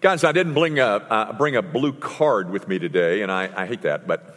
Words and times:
Guys, 0.00 0.24
I 0.24 0.32
didn't 0.32 0.54
bring 0.54 0.78
a, 0.78 0.86
uh, 0.86 1.32
bring 1.34 1.56
a 1.56 1.60
blue 1.60 1.92
card 1.92 2.48
with 2.48 2.66
me 2.66 2.78
today, 2.78 3.20
and 3.20 3.30
I, 3.30 3.50
I 3.54 3.66
hate 3.66 3.82
that, 3.82 4.06
but 4.06 4.34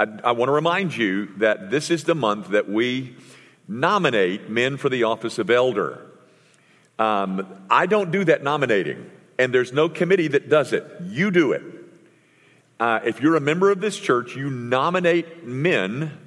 I, 0.00 0.08
I 0.24 0.32
want 0.32 0.48
to 0.48 0.52
remind 0.52 0.96
you 0.96 1.26
that 1.36 1.70
this 1.70 1.92
is 1.92 2.02
the 2.02 2.16
month 2.16 2.48
that 2.48 2.68
we 2.68 3.14
nominate 3.68 4.50
men 4.50 4.76
for 4.76 4.88
the 4.88 5.04
office 5.04 5.38
of 5.38 5.48
elder. 5.48 6.04
Um, 6.98 7.46
I 7.70 7.86
don't 7.86 8.10
do 8.10 8.24
that 8.24 8.42
nominating, 8.42 9.08
and 9.38 9.54
there's 9.54 9.72
no 9.72 9.88
committee 9.88 10.26
that 10.26 10.48
does 10.48 10.72
it. 10.72 10.84
You 11.04 11.30
do 11.30 11.52
it. 11.52 11.62
Uh, 12.80 12.98
if 13.04 13.20
you're 13.20 13.36
a 13.36 13.40
member 13.40 13.70
of 13.70 13.80
this 13.80 13.96
church, 13.96 14.34
you 14.34 14.50
nominate 14.50 15.44
men 15.44 16.18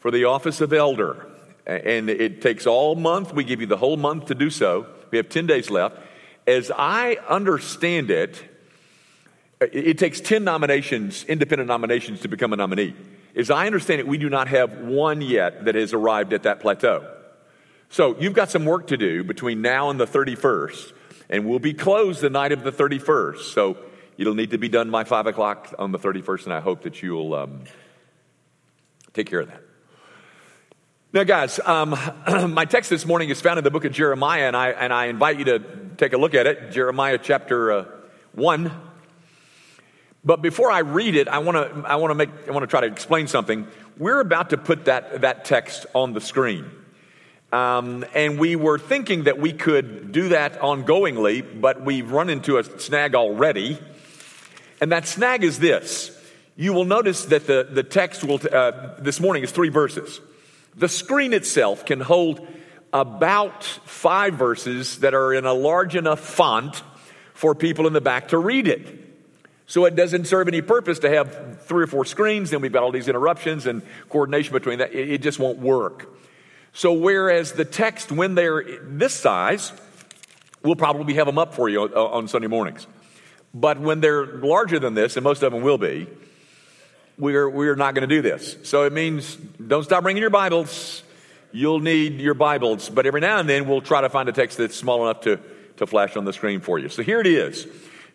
for 0.00 0.10
the 0.10 0.24
office 0.24 0.62
of 0.62 0.72
elder. 0.72 1.26
And 1.66 2.08
it 2.08 2.40
takes 2.40 2.66
all 2.66 2.94
month. 2.94 3.34
We 3.34 3.44
give 3.44 3.60
you 3.60 3.66
the 3.66 3.76
whole 3.76 3.98
month 3.98 4.26
to 4.26 4.34
do 4.34 4.48
so. 4.48 4.86
We 5.10 5.18
have 5.18 5.28
10 5.28 5.46
days 5.46 5.68
left. 5.68 5.98
As 6.46 6.70
I 6.74 7.16
understand 7.28 8.10
it, 8.10 8.42
it 9.60 9.98
takes 9.98 10.20
10 10.20 10.44
nominations, 10.44 11.24
independent 11.24 11.68
nominations, 11.68 12.20
to 12.20 12.28
become 12.28 12.52
a 12.52 12.56
nominee. 12.56 12.94
As 13.34 13.50
I 13.50 13.66
understand 13.66 14.00
it, 14.00 14.06
we 14.06 14.18
do 14.18 14.28
not 14.28 14.48
have 14.48 14.78
one 14.78 15.20
yet 15.20 15.64
that 15.64 15.74
has 15.74 15.92
arrived 15.92 16.32
at 16.32 16.42
that 16.44 16.60
plateau. 16.60 17.10
So 17.88 18.18
you've 18.18 18.34
got 18.34 18.50
some 18.50 18.64
work 18.64 18.88
to 18.88 18.96
do 18.96 19.24
between 19.24 19.62
now 19.62 19.90
and 19.90 19.98
the 19.98 20.06
31st, 20.06 20.92
and 21.30 21.46
we'll 21.46 21.58
be 21.58 21.74
closed 21.74 22.20
the 22.20 22.30
night 22.30 22.52
of 22.52 22.62
the 22.62 22.72
31st. 22.72 23.38
So 23.38 23.78
it'll 24.18 24.34
need 24.34 24.50
to 24.50 24.58
be 24.58 24.68
done 24.68 24.90
by 24.90 25.04
5 25.04 25.26
o'clock 25.26 25.74
on 25.78 25.92
the 25.92 25.98
31st, 25.98 26.44
and 26.44 26.52
I 26.52 26.60
hope 26.60 26.82
that 26.82 27.02
you'll 27.02 27.34
um, 27.34 27.64
take 29.14 29.30
care 29.30 29.40
of 29.40 29.48
that. 29.48 29.62
Now, 31.12 31.22
guys, 31.22 31.60
um, 31.60 31.90
my 32.52 32.64
text 32.64 32.90
this 32.90 33.06
morning 33.06 33.30
is 33.30 33.40
found 33.40 33.58
in 33.58 33.64
the 33.64 33.70
book 33.70 33.84
of 33.84 33.92
Jeremiah, 33.92 34.48
and 34.48 34.56
I, 34.56 34.70
and 34.70 34.92
I 34.92 35.06
invite 35.06 35.38
you 35.38 35.44
to 35.44 35.58
take 35.96 36.12
a 36.12 36.18
look 36.18 36.34
at 36.34 36.46
it. 36.46 36.72
Jeremiah 36.72 37.18
chapter 37.18 37.72
uh, 37.72 37.84
1. 38.32 38.72
But 40.24 40.40
before 40.40 40.70
I 40.70 40.80
read 40.80 41.16
it, 41.16 41.28
I 41.28 41.38
want 41.38 41.56
to 41.56 41.88
I 41.88 41.96
want 41.96 42.10
to 42.10 42.14
make 42.14 42.30
I 42.48 42.50
want 42.52 42.62
to 42.62 42.66
try 42.66 42.80
to 42.80 42.86
explain 42.86 43.26
something. 43.26 43.66
We're 43.98 44.20
about 44.20 44.50
to 44.50 44.56
put 44.56 44.86
that 44.86 45.20
that 45.20 45.44
text 45.44 45.84
on 45.94 46.14
the 46.14 46.20
screen, 46.20 46.70
um, 47.52 48.06
and 48.14 48.38
we 48.38 48.56
were 48.56 48.78
thinking 48.78 49.24
that 49.24 49.38
we 49.38 49.52
could 49.52 50.12
do 50.12 50.30
that 50.30 50.60
ongoingly, 50.60 51.60
but 51.60 51.82
we've 51.82 52.10
run 52.10 52.30
into 52.30 52.56
a 52.56 52.64
snag 52.64 53.14
already. 53.14 53.78
And 54.80 54.90
that 54.92 55.06
snag 55.06 55.44
is 55.44 55.58
this: 55.58 56.10
you 56.56 56.72
will 56.72 56.86
notice 56.86 57.26
that 57.26 57.46
the 57.46 57.68
the 57.70 57.82
text 57.82 58.24
will 58.24 58.40
uh, 58.50 58.94
this 58.98 59.20
morning 59.20 59.44
is 59.44 59.50
three 59.50 59.68
verses. 59.68 60.22
The 60.74 60.88
screen 60.88 61.34
itself 61.34 61.84
can 61.84 62.00
hold 62.00 62.48
about 62.94 63.64
five 63.64 64.34
verses 64.34 65.00
that 65.00 65.14
are 65.14 65.34
in 65.34 65.44
a 65.44 65.52
large 65.52 65.96
enough 65.96 66.20
font 66.20 66.82
for 67.34 67.52
people 67.54 67.88
in 67.88 67.92
the 67.92 68.00
back 68.00 68.28
to 68.28 68.38
read 68.38 68.68
it. 68.68 69.00
So 69.66 69.84
it 69.86 69.96
doesn't 69.96 70.26
serve 70.26 70.46
any 70.46 70.62
purpose 70.62 71.00
to 71.00 71.10
have 71.10 71.62
three 71.62 71.82
or 71.82 71.86
four 71.88 72.04
screens, 72.04 72.50
then 72.50 72.60
we've 72.60 72.72
got 72.72 72.84
all 72.84 72.92
these 72.92 73.08
interruptions 73.08 73.66
and 73.66 73.82
coordination 74.08 74.52
between 74.52 74.78
that. 74.78 74.94
It, 74.94 75.22
just 75.22 75.40
won't 75.40 75.58
work. 75.58 76.14
So 76.72 76.92
whereas 76.92 77.52
the 77.52 77.64
text, 77.64 78.12
when 78.12 78.36
they're 78.36 78.62
this 78.82 79.14
size, 79.14 79.72
we'll 80.62 80.76
probably 80.76 81.14
have 81.14 81.26
them 81.26 81.38
up 81.38 81.54
for 81.54 81.68
you 81.68 81.82
uh, 81.82 82.04
on 82.04 82.28
Sunday 82.28 82.48
mornings. 82.48 82.86
But 83.52 83.80
when 83.80 84.00
they're 84.00 84.26
larger 84.26 84.78
than 84.78 84.94
this, 84.94 85.16
and 85.16 85.24
most 85.24 85.42
of 85.42 85.52
them 85.52 85.62
will 85.62 85.78
be, 85.78 86.06
we're, 87.18 87.48
we're 87.48 87.76
not 87.76 87.94
going 87.94 88.08
to 88.08 88.14
do 88.14 88.22
this. 88.22 88.56
So 88.64 88.84
it 88.84 88.92
means 88.92 89.36
don't 89.36 89.84
stop 89.84 90.02
bringing 90.02 90.20
your 90.20 90.30
Bibles. 90.30 91.03
You'll 91.54 91.78
need 91.78 92.20
your 92.20 92.34
Bibles. 92.34 92.88
But 92.88 93.06
every 93.06 93.20
now 93.20 93.38
and 93.38 93.48
then 93.48 93.68
we'll 93.68 93.80
try 93.80 94.00
to 94.00 94.08
find 94.08 94.28
a 94.28 94.32
text 94.32 94.58
that's 94.58 94.74
small 94.74 95.08
enough 95.08 95.20
to, 95.20 95.38
to 95.76 95.86
flash 95.86 96.16
on 96.16 96.24
the 96.24 96.32
screen 96.32 96.58
for 96.58 96.80
you. 96.80 96.88
So 96.88 97.04
here 97.04 97.20
it 97.20 97.28
is. 97.28 97.68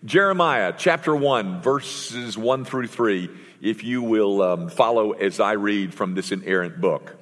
Jeremiah 0.03 0.73
chapter 0.77 1.15
1, 1.15 1.61
verses 1.61 2.37
1 2.37 2.65
through 2.65 2.87
3, 2.87 3.29
if 3.61 3.81
you 3.81 4.01
will 4.01 4.41
um, 4.41 4.67
follow 4.67 5.13
as 5.13 5.39
I 5.39 5.53
read 5.53 5.93
from 5.93 6.15
this 6.15 6.33
inerrant 6.33 6.81
book. 6.81 7.15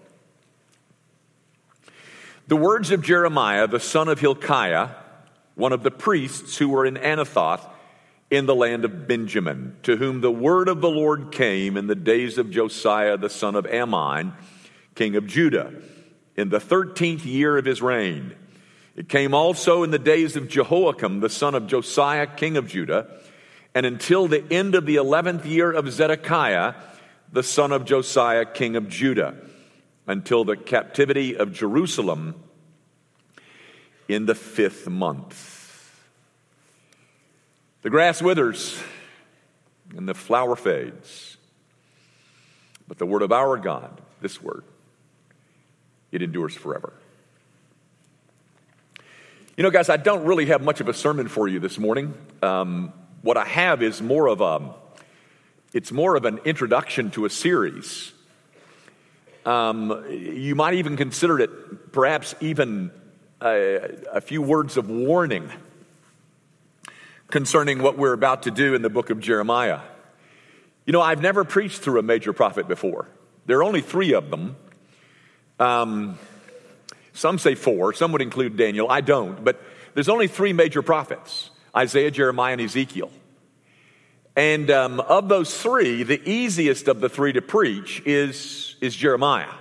The 2.48 2.56
words 2.56 2.90
of 2.90 3.04
Jeremiah, 3.04 3.68
the 3.68 3.80
son 3.80 4.08
of 4.08 4.20
Hilkiah, 4.20 4.90
one 5.54 5.72
of 5.72 5.84
the 5.84 5.92
priests 5.92 6.58
who 6.58 6.70
were 6.70 6.88
in 6.88 6.96
Anathoth 6.96 7.62
in 8.32 8.48
the 8.48 8.56
land 8.56 8.86
of 8.86 9.08
Benjamin, 9.08 9.78
to 9.84 9.98
whom 9.98 10.22
the 10.22 10.32
word 10.32 10.68
of 10.68 10.82
the 10.82 10.90
Lord 10.90 11.32
came 11.32 11.78
in 11.78 11.86
the 11.86 11.96
days 11.96 12.40
of 12.40 12.50
Josiah, 12.50 13.18
the 13.18 13.30
son 13.30 13.56
of 13.56 13.68
Amon, 13.68 14.34
king 14.96 15.16
of 15.16 15.28
Judah, 15.28 15.72
in 16.38 16.50
the 16.50 16.60
thirteenth 16.60 17.26
year 17.26 17.58
of 17.58 17.66
his 17.66 17.82
reign. 17.82 18.36
It 18.96 19.10
came 19.10 19.34
also 19.34 19.84
in 19.84 19.92
the 19.92 20.00
days 20.00 20.36
of 20.36 20.48
Jehoiakim, 20.48 21.20
the 21.20 21.30
son 21.30 21.56
of 21.56 21.68
Josiah, 21.68 22.28
king 22.28 22.58
of 22.58 22.68
Judah, 22.68 23.20
and 23.76 23.86
until 23.86 24.28
the 24.28 24.44
end 24.52 24.76
of 24.76 24.86
the 24.86 24.96
eleventh 24.96 25.46
year 25.46 25.72
of 25.72 25.92
Zedekiah, 25.92 26.74
the 27.32 27.44
son 27.44 27.72
of 27.72 27.86
Josiah, 27.86 28.46
king 28.46 28.76
of 28.76 28.88
Judah, 28.88 29.36
until 30.08 30.46
the 30.46 30.56
captivity 30.56 31.36
of 31.36 31.54
Jerusalem 31.54 32.42
in 34.08 34.26
the 34.26 34.36
fifth 34.36 34.88
month. 34.88 35.56
The 37.82 37.90
grass 37.90 38.22
withers 38.22 38.82
and 39.96 40.08
the 40.08 40.14
flower 40.14 40.56
fades, 40.56 41.38
but 42.88 42.98
the 42.98 43.06
word 43.06 43.22
of 43.22 43.32
our 43.32 43.58
God, 43.58 44.02
this 44.22 44.42
word, 44.42 44.64
it 46.12 46.22
endures 46.22 46.56
forever. 46.56 46.94
You 49.56 49.64
know, 49.64 49.72
guys, 49.72 49.90
I 49.90 49.98
don't 49.98 50.26
really 50.26 50.46
have 50.48 50.62
much 50.62 50.82
of 50.82 50.88
a 50.88 50.94
sermon 50.94 51.28
for 51.28 51.48
you 51.48 51.60
this 51.60 51.80
morning. 51.80 52.14
Um, 52.44 52.94
what 53.24 53.38
I 53.38 53.46
have 53.46 53.82
is 53.82 54.02
more 54.02 54.28
of 54.28 54.42
a, 54.42 54.74
it's 55.74 55.92
more 55.92 56.16
of 56.16 56.26
an 56.26 56.40
introduction 56.46 57.10
to 57.12 57.26
a 57.26 57.30
series. 57.30 58.14
Um, 59.46 60.06
you 60.10 60.54
might 60.56 60.76
even 60.76 60.96
consider 60.96 61.40
it 61.40 61.92
perhaps 61.92 62.36
even 62.40 62.92
a, 63.42 63.98
a 64.14 64.22
few 64.22 64.42
words 64.42 64.78
of 64.78 64.90
warning 64.90 65.50
concerning 67.30 67.82
what 67.82 67.98
we're 67.98 68.14
about 68.14 68.44
to 68.44 68.52
do 68.52 68.76
in 68.76 68.82
the 68.82 68.90
book 68.90 69.10
of 69.10 69.20
Jeremiah. 69.20 69.80
You 70.86 70.94
know, 70.94 71.02
I've 71.02 71.22
never 71.22 71.44
preached 71.44 71.80
through 71.80 72.00
a 72.00 72.04
major 72.04 72.32
prophet 72.32 72.68
before. 72.68 73.10
There 73.46 73.58
are 73.58 73.64
only 73.64 73.82
three 73.82 74.14
of 74.14 74.30
them. 74.30 74.56
Um, 75.60 76.18
some 77.14 77.40
say 77.40 77.56
four, 77.56 77.94
some 77.94 78.12
would 78.12 78.22
include 78.22 78.58
Daniel. 78.58 78.90
I 78.90 79.02
don't, 79.02 79.44
but 79.44 79.60
there's 79.94 80.10
only 80.10 80.28
three 80.28 80.54
major 80.54 80.82
prophets 80.82 81.50
Isaiah, 81.76 82.12
Jeremiah, 82.12 82.54
and 82.54 82.62
Ezekiel. 82.62 83.12
And 84.36 84.70
um, 84.70 85.00
of 85.00 85.30
those 85.30 85.60
three, 85.60 86.04
the 86.04 86.22
easiest 86.30 86.88
of 86.88 87.00
the 87.00 87.10
three 87.10 87.34
to 87.34 87.42
preach 87.42 88.04
is, 88.06 88.76
is 88.82 88.96
Jeremiah. 88.96 89.52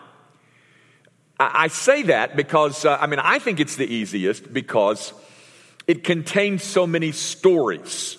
I, 1.40 1.64
I 1.64 1.68
say 1.68 2.02
that 2.02 2.36
because, 2.36 2.84
uh, 2.84 2.98
I 3.00 3.06
mean, 3.06 3.18
I 3.18 3.38
think 3.38 3.58
it's 3.58 3.76
the 3.76 3.86
easiest 3.86 4.52
because 4.52 5.14
it 5.86 6.04
contains 6.04 6.62
so 6.62 6.86
many 6.86 7.12
stories. 7.12 8.18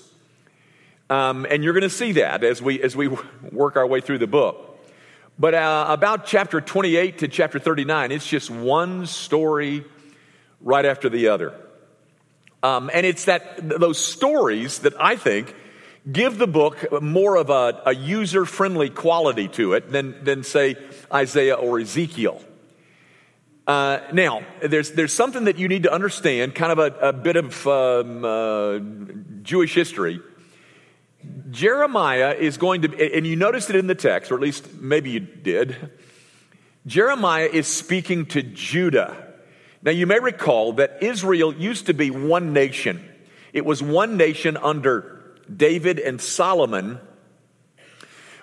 Um, 1.11 1.45
and 1.47 1.63
you're 1.63 1.73
going 1.73 1.83
to 1.83 1.89
see 1.89 2.13
that 2.13 2.43
as 2.43 2.59
we, 2.59 2.81
as 2.81 2.95
we 2.95 3.09
work 3.51 3.75
our 3.75 3.85
way 3.85 4.01
through 4.01 4.17
the 4.17 4.27
book. 4.27 4.66
But 5.39 5.53
uh, 5.53 5.85
about 5.89 6.25
chapter 6.25 6.61
28 6.61 7.19
to 7.19 7.27
chapter 7.27 7.59
39, 7.59 8.11
it's 8.11 8.27
just 8.27 8.49
one 8.49 9.05
story 9.05 9.85
right 10.61 10.85
after 10.85 11.09
the 11.09 11.27
other. 11.27 11.53
Um, 12.63 12.89
and 12.91 13.05
it's 13.05 13.25
that 13.25 13.69
those 13.79 14.03
stories 14.03 14.79
that 14.79 14.99
I 14.99 15.15
think 15.15 15.53
give 16.11 16.39
the 16.39 16.47
book 16.47 17.01
more 17.03 17.35
of 17.35 17.51
a, 17.51 17.83
a 17.85 17.93
user 17.93 18.45
friendly 18.45 18.89
quality 18.89 19.47
to 19.49 19.73
it 19.73 19.91
than, 19.91 20.23
than, 20.23 20.43
say, 20.43 20.75
Isaiah 21.13 21.55
or 21.55 21.79
Ezekiel. 21.79 22.41
Uh, 23.67 23.99
now, 24.13 24.43
there's, 24.61 24.91
there's 24.93 25.13
something 25.13 25.43
that 25.43 25.59
you 25.59 25.67
need 25.67 25.83
to 25.83 25.93
understand, 25.93 26.55
kind 26.55 26.71
of 26.71 26.79
a, 26.79 27.09
a 27.09 27.13
bit 27.13 27.35
of 27.35 27.67
um, 27.67 28.25
uh, 28.25 28.79
Jewish 29.43 29.75
history 29.75 30.19
Jeremiah 31.49 32.35
is 32.37 32.57
going 32.57 32.83
to, 32.83 33.15
and 33.15 33.25
you 33.25 33.35
noticed 33.35 33.69
it 33.69 33.75
in 33.75 33.87
the 33.87 33.95
text, 33.95 34.31
or 34.31 34.35
at 34.35 34.41
least 34.41 34.73
maybe 34.73 35.11
you 35.11 35.19
did. 35.19 35.75
Jeremiah 36.85 37.49
is 37.51 37.67
speaking 37.67 38.25
to 38.27 38.41
Judah. 38.41 39.25
Now, 39.81 39.91
you 39.91 40.07
may 40.07 40.19
recall 40.19 40.73
that 40.73 40.97
Israel 41.01 41.53
used 41.53 41.87
to 41.87 41.93
be 41.93 42.11
one 42.11 42.53
nation. 42.53 43.03
It 43.53 43.65
was 43.65 43.81
one 43.81 44.17
nation 44.17 44.57
under 44.57 45.35
David 45.53 45.99
and 45.99 46.21
Solomon. 46.21 46.99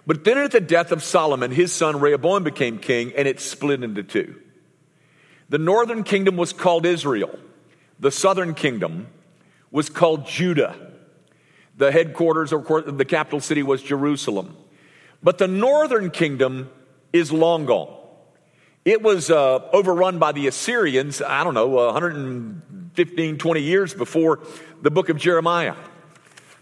But 0.06 0.24
then 0.24 0.38
at 0.38 0.52
the 0.52 0.60
death 0.60 0.92
of 0.92 1.02
Solomon, 1.02 1.50
his 1.50 1.72
son 1.72 2.00
Rehoboam 2.00 2.44
became 2.44 2.78
king, 2.78 3.12
and 3.16 3.26
it 3.26 3.40
split 3.40 3.82
into 3.82 4.02
two. 4.02 4.40
The 5.48 5.58
northern 5.58 6.04
kingdom 6.04 6.36
was 6.36 6.52
called 6.52 6.86
Israel, 6.86 7.38
the 7.98 8.10
southern 8.10 8.54
kingdom 8.54 9.08
was 9.70 9.88
called 9.88 10.26
Judah. 10.26 10.92
The 11.76 11.90
headquarters 11.90 12.52
or 12.52 12.82
the 12.82 13.04
capital 13.04 13.40
city 13.40 13.62
was 13.62 13.82
Jerusalem. 13.82 14.56
But 15.22 15.38
the 15.38 15.48
northern 15.48 16.10
kingdom 16.10 16.70
is 17.12 17.32
long 17.32 17.66
gone. 17.66 17.94
It 18.84 19.02
was 19.02 19.30
uh, 19.30 19.70
overrun 19.72 20.18
by 20.18 20.32
the 20.32 20.46
Assyrians, 20.46 21.22
I 21.22 21.42
don't 21.42 21.54
know, 21.54 21.68
115, 21.68 23.38
20 23.38 23.60
years 23.62 23.94
before 23.94 24.40
the 24.82 24.90
book 24.90 25.08
of 25.08 25.16
Jeremiah. 25.16 25.74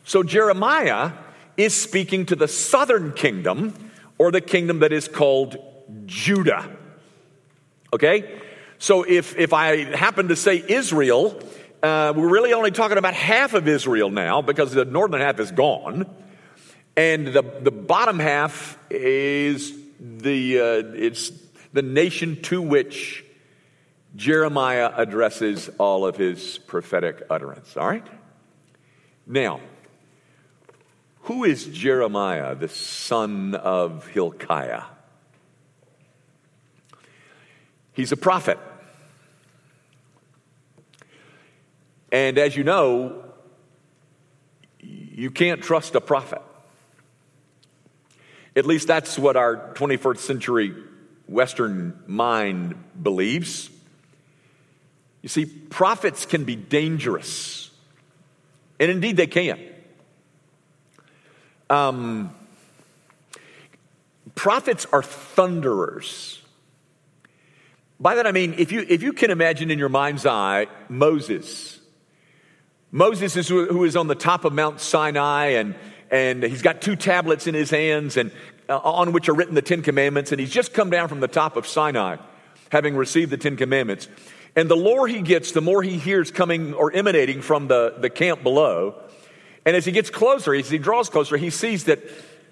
So 0.05 0.23
Jeremiah 0.23 1.13
is 1.57 1.75
speaking 1.75 2.27
to 2.27 2.37
the 2.37 2.49
southern 2.49 3.13
kingdom 3.13 3.75
or 4.19 4.31
the 4.31 4.41
kingdom 4.41 4.79
that 4.81 4.93
is 4.93 5.09
called 5.09 5.57
Judah. 6.07 6.71
Okay? 7.93 8.41
So 8.79 9.03
if, 9.03 9.37
if 9.37 9.53
I 9.53 9.85
happen 9.97 10.29
to 10.29 10.37
say 10.37 10.65
Israel, 10.67 11.41
uh, 11.83 12.13
we're 12.15 12.29
really 12.29 12.53
only 12.53 12.71
talking 12.71 12.99
about 12.99 13.15
half 13.15 13.55
of 13.55 13.67
Israel 13.67 14.11
now 14.11 14.41
because 14.41 14.73
the 14.73 14.85
northern 14.85 15.21
half 15.21 15.41
is 15.41 15.51
gone. 15.51 16.07
And 16.97 17.29
the, 17.29 17.43
the 17.43 17.71
bottom 17.71 18.19
half 18.19 18.79
is 18.91 19.73
the, 19.99 20.61
uh, 20.61 20.65
it's 20.95 21.33
the 21.73 21.83
nation 21.83 22.41
to 22.43 22.63
which 22.63 23.25
Jeremiah 24.15 24.93
addresses 24.95 25.71
all 25.79 26.07
of 26.07 26.17
his 26.17 26.59
prophetic 26.59 27.23
utterance. 27.31 27.77
All 27.77 27.89
right? 27.89 28.07
Now, 29.27 29.61
who 31.23 31.45
is 31.45 31.65
Jeremiah, 31.67 32.55
the 32.55 32.69
son 32.69 33.55
of 33.55 34.07
Hilkiah? 34.09 34.83
He's 37.93 38.13
a 38.13 38.17
prophet. 38.17 38.59
And 42.13 42.37
as 42.37 42.55
you 42.55 42.63
know, 42.63 43.25
you 44.79 45.31
can't 45.31 45.63
trust 45.63 45.95
a 45.95 46.01
prophet. 46.01 46.43
At 48.55 48.67
least 48.67 48.87
that's 48.87 49.19
what 49.19 49.37
our 49.37 49.73
21st 49.73 50.19
century 50.19 50.75
Western 51.27 51.99
mind 52.07 52.75
believes. 53.03 53.71
You 55.23 55.31
see, 55.31 55.47
prophets 55.47 56.27
can 56.27 56.45
be 56.45 56.55
dangerous, 56.55 57.71
and 58.79 58.91
indeed 58.91 59.17
they 59.17 59.27
can. 59.27 59.59
Um, 61.71 62.35
prophets 64.35 64.87
are 64.93 65.03
thunderers. 65.03 66.43
By 67.99 68.17
that 68.17 68.27
I 68.27 68.33
mean, 68.33 68.57
if 68.59 68.73
you, 68.73 68.85
if 68.87 69.03
you 69.03 69.15
can 69.15 69.31
imagine 69.31 69.71
in 69.71 69.79
your 69.79 69.89
mind's 69.89 70.27
eye 70.27 70.67
Moses, 70.91 71.79
Moses 72.93 73.37
is 73.37 73.49
who 73.49 73.85
is 73.85 73.97
on 73.97 74.07
the 74.07 74.15
top 74.15 74.45
of 74.45 74.53
Mount 74.53 74.79
Sinai 74.79 75.47
and, 75.55 75.75
and 76.11 76.43
he's 76.43 76.61
got 76.61 76.83
two 76.83 76.95
tablets 76.95 77.47
in 77.47 77.55
his 77.55 77.71
hands 77.71 78.19
and 78.19 78.31
uh, 78.69 78.79
on 78.79 79.13
which 79.13 79.29
are 79.29 79.35
written 79.35 79.55
the 79.55 79.63
Ten 79.63 79.83
Commandments, 79.83 80.31
and 80.31 80.41
he's 80.41 80.51
just 80.51 80.73
come 80.73 80.89
down 80.91 81.09
from 81.09 81.21
the 81.21 81.29
top 81.29 81.57
of 81.57 81.67
Sinai, 81.67 82.17
having 82.71 82.95
received 82.95 83.31
the 83.31 83.37
Ten 83.37 83.57
Commandments. 83.57 84.09
And 84.55 84.71
the 84.71 84.77
lower 84.77 85.07
he 85.07 85.23
gets, 85.23 85.53
the 85.53 85.61
more 85.61 85.83
he 85.83 85.99
hears 85.99 86.31
coming 86.31 86.75
or 86.75 86.93
emanating 86.93 87.41
from 87.41 87.69
the, 87.69 87.95
the 87.99 88.11
camp 88.11 88.43
below. 88.43 88.95
And 89.65 89.75
as 89.75 89.85
he 89.85 89.93
gets 89.93 90.11
closer, 90.11 90.55
as 90.55 90.71
he 90.71 90.79
draws 90.79 91.09
closer, 91.09 91.37
he 91.37 91.51
sees 91.51 91.85
that 91.85 92.01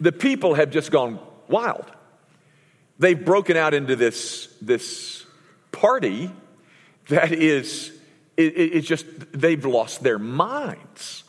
the 0.01 0.13
people 0.13 0.55
have 0.55 0.71
just 0.71 0.91
gone 0.91 1.19
wild. 1.49 1.85
They've 2.99 3.23
broken 3.23 3.57
out 3.57 3.75
into 3.75 3.97
this, 3.97 4.49
this 4.61 5.25
party 5.73 6.31
that 7.09 7.33
is, 7.33 7.93
it, 8.37 8.55
it's 8.57 8.87
just, 8.87 9.07
they've 9.33 9.65
lost 9.65 10.03
their 10.03 10.19
minds. 10.19 11.25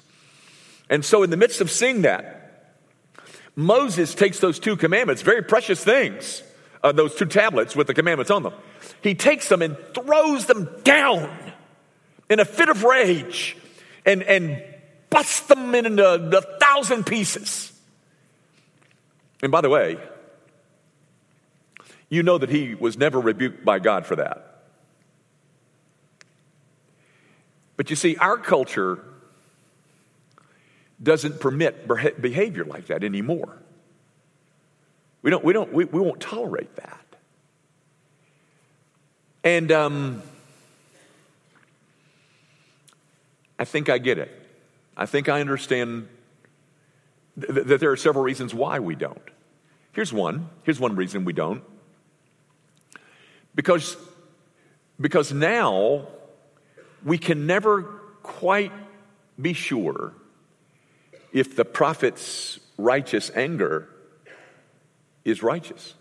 And 0.89 1.05
so, 1.05 1.23
in 1.23 1.29
the 1.29 1.37
midst 1.37 1.61
of 1.61 1.71
seeing 1.71 2.01
that, 2.01 2.41
Moses 3.55 4.15
takes 4.15 4.39
those 4.39 4.59
two 4.59 4.75
commandments, 4.75 5.21
very 5.21 5.41
precious 5.41 5.83
things, 5.83 6.43
uh, 6.83 6.91
those 6.91 7.15
two 7.15 7.25
tablets 7.25 7.75
with 7.75 7.87
the 7.87 7.93
commandments 7.93 8.31
on 8.31 8.43
them. 8.43 8.53
He 9.01 9.15
takes 9.15 9.49
them 9.49 9.61
and 9.61 9.77
throws 9.93 10.45
them 10.45 10.69
down 10.83 11.29
in 12.29 12.39
a 12.39 12.45
fit 12.45 12.69
of 12.69 12.83
rage 12.83 13.57
and, 14.05 14.23
and 14.23 14.63
busts 15.09 15.41
them 15.41 15.75
into 15.75 16.37
a 16.37 16.41
thousand 16.59 17.05
pieces. 17.05 17.71
And 19.41 19.51
by 19.51 19.61
the 19.61 19.69
way, 19.69 19.97
you 22.09 22.23
know 22.23 22.37
that 22.37 22.49
he 22.49 22.75
was 22.75 22.97
never 22.97 23.19
rebuked 23.19 23.63
by 23.63 23.79
God 23.79 24.05
for 24.05 24.17
that. 24.17 24.50
But 27.81 27.89
you 27.89 27.95
see, 27.95 28.15
our 28.17 28.37
culture 28.37 29.03
doesn't 31.01 31.39
permit 31.39 31.87
behavior 32.21 32.63
like 32.63 32.85
that 32.85 33.03
anymore. 33.03 33.57
We 35.23 35.31
don't, 35.31 35.43
we 35.43 35.51
don't, 35.51 35.73
we, 35.73 35.85
we 35.85 35.99
won't 35.99 36.21
tolerate 36.21 36.75
that. 36.75 37.03
And 39.43 39.71
um, 39.71 40.21
I 43.57 43.65
think 43.65 43.89
I 43.89 43.97
get 43.97 44.19
it. 44.19 44.29
I 44.95 45.07
think 45.07 45.27
I 45.27 45.41
understand 45.41 46.07
th- 47.41 47.65
that 47.65 47.79
there 47.79 47.89
are 47.89 47.97
several 47.97 48.23
reasons 48.23 48.53
why 48.53 48.77
we 48.77 48.93
don't. 48.93 49.27
Here's 49.93 50.13
one. 50.13 50.51
Here's 50.61 50.79
one 50.79 50.95
reason 50.95 51.25
we 51.25 51.33
don't. 51.33 51.63
Because, 53.55 53.97
because 54.99 55.33
now 55.33 56.05
we 57.03 57.17
can 57.17 57.47
never 57.47 57.83
quite 58.23 58.71
be 59.39 59.53
sure 59.53 60.13
if 61.33 61.55
the 61.55 61.65
prophet's 61.65 62.59
righteous 62.77 63.31
anger 63.35 63.87
is 65.23 65.41
righteous. 65.41 65.93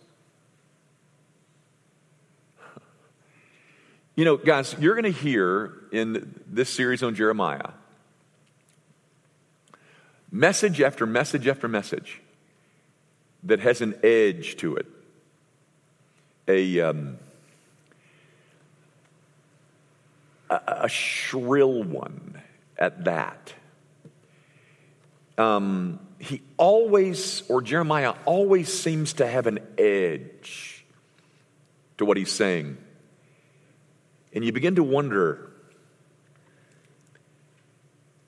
You 4.17 4.25
know, 4.25 4.37
guys, 4.37 4.75
you're 4.79 4.94
going 4.94 5.12
to 5.12 5.19
hear 5.19 5.73
in 5.93 6.43
this 6.47 6.69
series 6.69 7.02
on 7.02 7.14
Jeremiah 7.14 7.70
message 10.32 10.81
after 10.81 11.06
message 11.06 11.49
after 11.49 11.67
message 11.69 12.20
that 13.43 13.61
has 13.61 13.81
an 13.81 13.94
edge 14.02 14.56
to 14.58 14.76
it, 14.76 14.87
a, 16.47 16.81
um, 16.81 17.19
a, 20.50 20.88
shrill 20.88 21.82
one 21.82 22.43
at 22.76 23.05
that. 23.05 23.55
Um, 25.38 26.00
he 26.19 26.43
always, 26.56 27.43
or 27.49 27.62
Jeremiah 27.62 28.14
always 28.25 28.73
seems 28.73 29.14
to 29.14 29.26
have 29.26 29.47
an 29.47 29.61
edge 29.79 30.85
to 31.99 32.05
what 32.05 32.17
he's 32.17 32.32
saying. 32.32 32.76
And 34.32 34.44
you 34.44 34.52
begin 34.52 34.76
to 34.76 34.82
wonder 34.82 35.47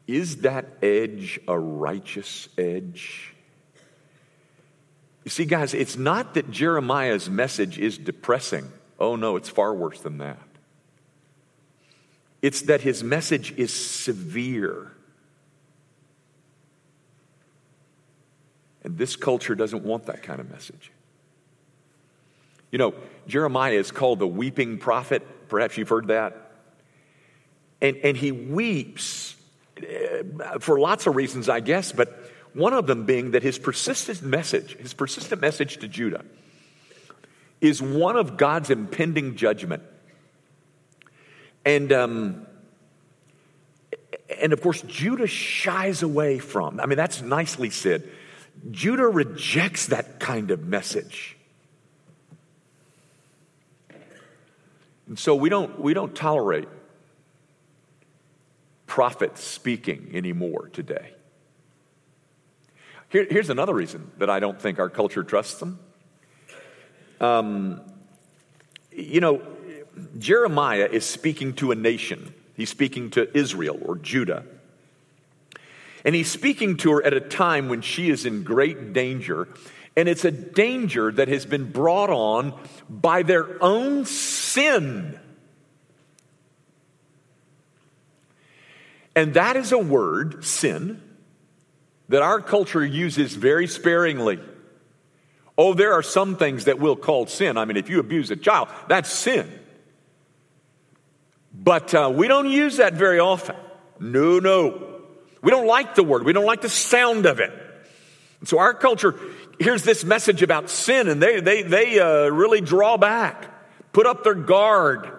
is 0.06 0.38
that 0.38 0.66
edge 0.82 1.40
a 1.46 1.58
righteous 1.58 2.48
edge? 2.58 3.34
You 5.24 5.30
see, 5.30 5.44
guys, 5.44 5.74
it's 5.74 5.96
not 5.96 6.34
that 6.34 6.50
Jeremiah's 6.50 7.30
message 7.30 7.78
is 7.78 7.98
depressing. 7.98 8.70
Oh, 8.98 9.16
no, 9.16 9.36
it's 9.36 9.48
far 9.48 9.72
worse 9.72 10.00
than 10.00 10.18
that. 10.18 10.40
It's 12.42 12.62
that 12.62 12.80
his 12.80 13.04
message 13.04 13.54
is 13.56 13.72
severe. 13.72 14.90
And 18.82 18.98
this 18.98 19.14
culture 19.14 19.54
doesn't 19.54 19.84
want 19.84 20.06
that 20.06 20.24
kind 20.24 20.40
of 20.40 20.50
message. 20.50 20.90
You 22.72 22.78
know, 22.78 22.94
Jeremiah 23.28 23.74
is 23.74 23.92
called 23.92 24.18
the 24.18 24.26
weeping 24.26 24.78
prophet. 24.78 25.48
Perhaps 25.48 25.78
you've 25.78 25.88
heard 25.88 26.08
that. 26.08 26.50
And, 27.80 27.96
and 27.98 28.16
he 28.16 28.32
weeps 28.32 29.36
uh, 29.78 30.58
for 30.58 30.80
lots 30.80 31.06
of 31.06 31.14
reasons, 31.14 31.48
I 31.48 31.60
guess, 31.60 31.92
but 31.92 32.30
one 32.54 32.72
of 32.72 32.86
them 32.86 33.06
being 33.06 33.32
that 33.32 33.42
his 33.42 33.58
persistent 33.58 34.22
message, 34.22 34.76
his 34.76 34.94
persistent 34.94 35.40
message 35.40 35.78
to 35.78 35.88
Judah, 35.88 36.24
is 37.60 37.80
one 37.80 38.16
of 38.16 38.36
God's 38.36 38.70
impending 38.70 39.36
judgment. 39.36 39.82
And, 41.64 41.92
um, 41.92 42.46
and 44.40 44.52
of 44.52 44.60
course, 44.60 44.82
Judah 44.82 45.26
shies 45.26 46.02
away 46.02 46.38
from. 46.38 46.80
I 46.80 46.86
mean, 46.86 46.96
that's 46.96 47.22
nicely 47.22 47.70
said. 47.70 48.08
Judah 48.70 49.08
rejects 49.08 49.86
that 49.86 50.20
kind 50.20 50.50
of 50.50 50.66
message. 50.66 51.36
And 55.08 55.18
so 55.18 55.34
we 55.34 55.48
don't, 55.48 55.80
we 55.80 55.94
don't 55.94 56.14
tolerate 56.14 56.68
prophets 58.86 59.42
speaking 59.42 60.10
anymore 60.14 60.68
today. 60.72 61.14
Here, 63.08 63.26
here's 63.28 63.50
another 63.50 63.74
reason 63.74 64.10
that 64.18 64.30
I 64.30 64.40
don't 64.40 64.60
think 64.60 64.78
our 64.78 64.88
culture 64.88 65.22
trusts 65.22 65.60
them. 65.60 65.78
Um, 67.20 67.82
you 68.90 69.20
know, 69.20 69.42
Jeremiah 70.18 70.88
is 70.90 71.04
speaking 71.04 71.54
to 71.54 71.72
a 71.72 71.74
nation, 71.74 72.34
he's 72.56 72.70
speaking 72.70 73.10
to 73.10 73.36
Israel 73.36 73.78
or 73.82 73.96
Judah. 73.96 74.44
And 76.04 76.14
he's 76.14 76.30
speaking 76.30 76.78
to 76.78 76.92
her 76.92 77.04
at 77.04 77.12
a 77.12 77.20
time 77.20 77.68
when 77.68 77.80
she 77.80 78.10
is 78.10 78.26
in 78.26 78.42
great 78.42 78.92
danger. 78.92 79.46
And 79.96 80.08
it's 80.08 80.24
a 80.24 80.32
danger 80.32 81.12
that 81.12 81.28
has 81.28 81.46
been 81.46 81.70
brought 81.70 82.10
on 82.10 82.58
by 82.88 83.22
their 83.22 83.62
own 83.62 84.04
sin. 84.04 85.18
And 89.14 89.34
that 89.34 89.56
is 89.56 89.72
a 89.72 89.78
word, 89.78 90.44
sin, 90.44 91.00
that 92.08 92.22
our 92.22 92.40
culture 92.40 92.84
uses 92.84 93.34
very 93.34 93.66
sparingly. 93.66 94.40
Oh, 95.56 95.74
there 95.74 95.92
are 95.92 96.02
some 96.02 96.36
things 96.36 96.64
that 96.64 96.78
we'll 96.78 96.96
call 96.96 97.26
sin. 97.26 97.58
I 97.58 97.66
mean, 97.66 97.76
if 97.76 97.90
you 97.90 98.00
abuse 98.00 98.30
a 98.30 98.36
child, 98.36 98.68
that's 98.88 99.12
sin. 99.12 99.50
But 101.52 101.94
uh, 101.94 102.10
we 102.14 102.28
don't 102.28 102.50
use 102.50 102.78
that 102.78 102.94
very 102.94 103.18
often. 103.18 103.56
No, 104.00 104.38
no. 104.38 105.00
We 105.42 105.50
don't 105.50 105.66
like 105.66 105.94
the 105.94 106.04
word, 106.04 106.24
we 106.24 106.32
don't 106.32 106.46
like 106.46 106.62
the 106.62 106.68
sound 106.68 107.26
of 107.26 107.40
it. 107.40 107.52
So 108.44 108.58
our 108.58 108.74
culture 108.74 109.14
hears 109.58 109.84
this 109.84 110.04
message 110.04 110.42
about 110.42 110.68
sin 110.70 111.08
and 111.08 111.22
they, 111.22 111.40
they, 111.40 111.62
they 111.62 112.00
uh, 112.00 112.28
really 112.28 112.60
draw 112.60 112.96
back, 112.96 113.48
put 113.92 114.06
up 114.06 114.24
their 114.24 114.34
guard. 114.34 115.10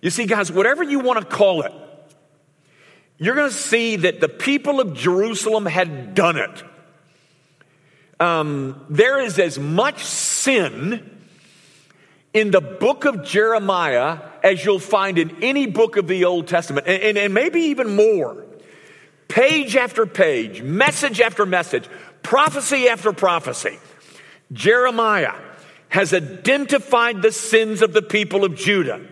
You 0.00 0.10
see, 0.10 0.26
guys, 0.26 0.50
whatever 0.50 0.82
you 0.82 1.00
want 1.00 1.20
to 1.20 1.24
call 1.24 1.62
it, 1.62 1.72
you're 3.18 3.34
going 3.34 3.50
to 3.50 3.56
see 3.56 3.96
that 3.96 4.20
the 4.20 4.28
people 4.28 4.80
of 4.80 4.94
Jerusalem 4.94 5.66
had 5.66 6.14
done 6.14 6.36
it. 6.36 6.62
Um, 8.20 8.84
there 8.88 9.20
is 9.20 9.38
as 9.38 9.58
much 9.58 10.02
sin 10.04 11.18
in 12.32 12.50
the 12.50 12.60
book 12.60 13.04
of 13.04 13.24
Jeremiah 13.24 14.18
as 14.48 14.64
you'll 14.64 14.78
find 14.78 15.18
in 15.18 15.42
any 15.42 15.66
book 15.66 15.96
of 15.96 16.08
the 16.08 16.24
Old 16.24 16.48
Testament, 16.48 16.86
and, 16.86 17.02
and, 17.02 17.18
and 17.18 17.34
maybe 17.34 17.60
even 17.60 17.94
more. 17.94 18.44
Page 19.28 19.76
after 19.76 20.06
page, 20.06 20.62
message 20.62 21.20
after 21.20 21.44
message, 21.44 21.84
prophecy 22.22 22.88
after 22.88 23.12
prophecy. 23.12 23.78
Jeremiah 24.50 25.34
has 25.90 26.14
identified 26.14 27.20
the 27.20 27.30
sins 27.30 27.82
of 27.82 27.92
the 27.92 28.00
people 28.02 28.44
of 28.44 28.56
Judah. 28.56 29.06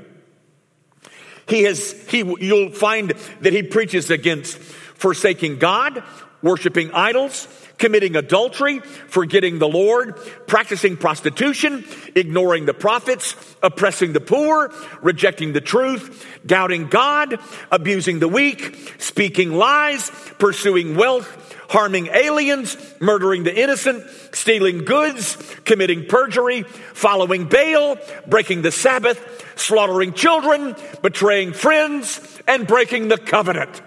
He 1.49 1.65
has, 1.65 1.93
he, 2.09 2.19
you'll 2.19 2.73
find 2.73 3.11
that 3.43 3.53
he 3.53 3.63
preaches 3.63 4.11
against 4.11 4.57
forsaking 4.57 5.59
God, 5.59 6.03
worshiping 6.43 6.91
idols, 6.93 7.47
committing 7.79 8.17
adultery, 8.17 8.81
forgetting 8.81 9.59
the 9.59 9.69
Lord, 9.69 10.17
practicing 10.47 10.97
prostitution, 10.97 11.85
ignoring 12.15 12.67
the 12.67 12.75
prophets, 12.75 13.37
oppressing 13.63 14.13
the 14.13 14.21
poor, 14.21 14.73
rejecting 15.03 15.53
the 15.53 15.61
truth, 15.61 16.27
doubting 16.45 16.89
God, 16.89 17.39
abusing 17.71 18.19
the 18.19 18.29
weak, 18.29 18.95
speaking 18.99 19.53
lies, 19.53 20.11
pursuing 20.39 20.97
wealth, 20.97 21.55
harming 21.69 22.09
aliens, 22.09 22.77
murdering 23.01 23.45
the 23.45 23.55
innocent, 23.55 24.05
stealing 24.33 24.85
goods, 24.85 25.37
committing 25.65 26.07
perjury, 26.07 26.63
following 26.63 27.47
Baal, 27.49 27.97
breaking 28.27 28.63
the 28.63 28.71
Sabbath, 28.71 29.45
slaughtering 29.57 30.13
children, 30.13 30.77
betraying 31.03 31.53
friends, 31.53 32.41
and 32.47 32.67
breaking 32.67 33.09
the 33.09 33.19
covenant 33.19 33.83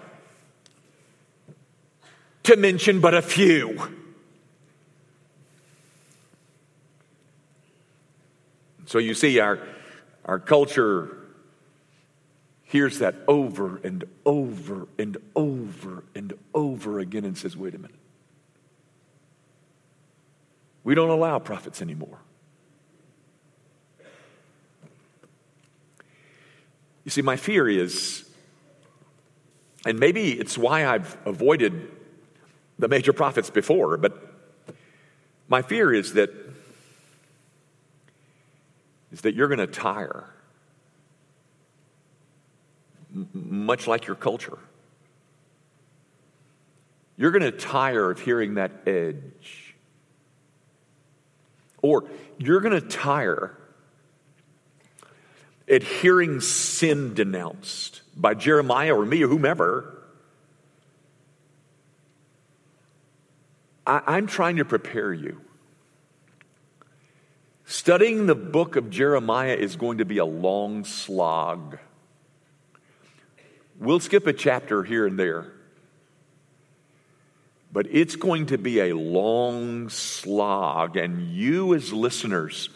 to 2.50 2.58
mention 2.58 3.00
but 3.00 3.14
a 3.14 3.22
few. 3.22 3.80
So 8.88 8.98
you 8.98 9.14
see, 9.14 9.40
our, 9.40 9.60
our 10.26 10.40
culture 10.40 11.16
hears 12.64 12.98
that 13.00 13.14
over 13.28 13.78
and 13.84 14.04
over 14.26 14.88
and 14.98 15.18
over 15.36 16.04
and 16.16 16.34
over 16.56 16.98
again 16.98 17.24
and 17.24 17.38
says, 17.38 17.56
wait 17.56 17.76
a 17.76 17.78
minute. 17.78 17.96
We 20.84 20.96
don't 20.96 21.12
allow 21.12 21.38
prophets 21.38 21.84
anymore. 21.84 22.18
You 27.06 27.12
see, 27.12 27.22
my 27.22 27.36
fear 27.36 27.70
is, 27.70 28.28
and 29.86 30.00
maybe 30.00 30.32
it's 30.32 30.58
why 30.58 30.88
I've 30.88 31.16
avoided 31.28 31.99
the 32.80 32.88
major 32.88 33.14
prophets 33.14 33.50
before, 33.50 33.98
but 33.98 34.34
my 35.48 35.62
fear 35.62 35.94
is 35.94 36.14
that 36.14 36.32
is 39.12 39.22
that 39.22 39.36
you're 39.36 39.48
going 39.48 39.60
to 39.60 39.68
tire 39.68 40.30
much 43.34 43.88
like 43.88 44.06
your 44.06 44.16
culture. 44.16 44.60
You're 47.18 47.32
going 47.32 47.44
to 47.44 47.52
tire 47.52 48.12
of 48.12 48.20
hearing 48.20 48.56
that 48.56 48.72
edge. 48.86 49.76
Or 51.82 52.06
you're 52.38 52.62
going 52.62 52.80
to 52.80 52.88
tire 52.88 53.58
at 55.68 55.82
hearing 55.82 56.40
sin 56.40 57.16
denounced 57.16 58.02
by 58.16 58.36
Jeremiah 58.36 58.96
or 58.96 59.06
me 59.06 59.24
or 59.24 59.28
whomever 59.28 59.99
I, 63.90 64.02
I'm 64.06 64.28
trying 64.28 64.58
to 64.58 64.66
prepare 64.66 65.12
you. 65.12 65.42
Studying 67.66 68.28
the 68.28 68.36
book 68.36 68.76
of 68.76 68.90
Jeremiah 68.90 69.56
is 69.56 69.76
going 69.76 69.98
to 69.98 70.06
be 70.06 70.20
a 70.20 70.26
long 70.26 70.86
slog. 70.86 71.80
We'll 73.80 74.00
skip 74.00 74.28
a 74.28 74.34
chapter 74.34 74.84
here 74.84 75.08
and 75.08 75.18
there, 75.18 75.54
but 77.72 77.88
it's 77.90 78.16
going 78.16 78.48
to 78.48 78.58
be 78.58 78.80
a 78.80 78.96
long 78.96 79.90
slog, 79.90 80.98
and 80.98 81.32
you, 81.32 81.74
as 81.74 81.94
listeners, 81.94 82.70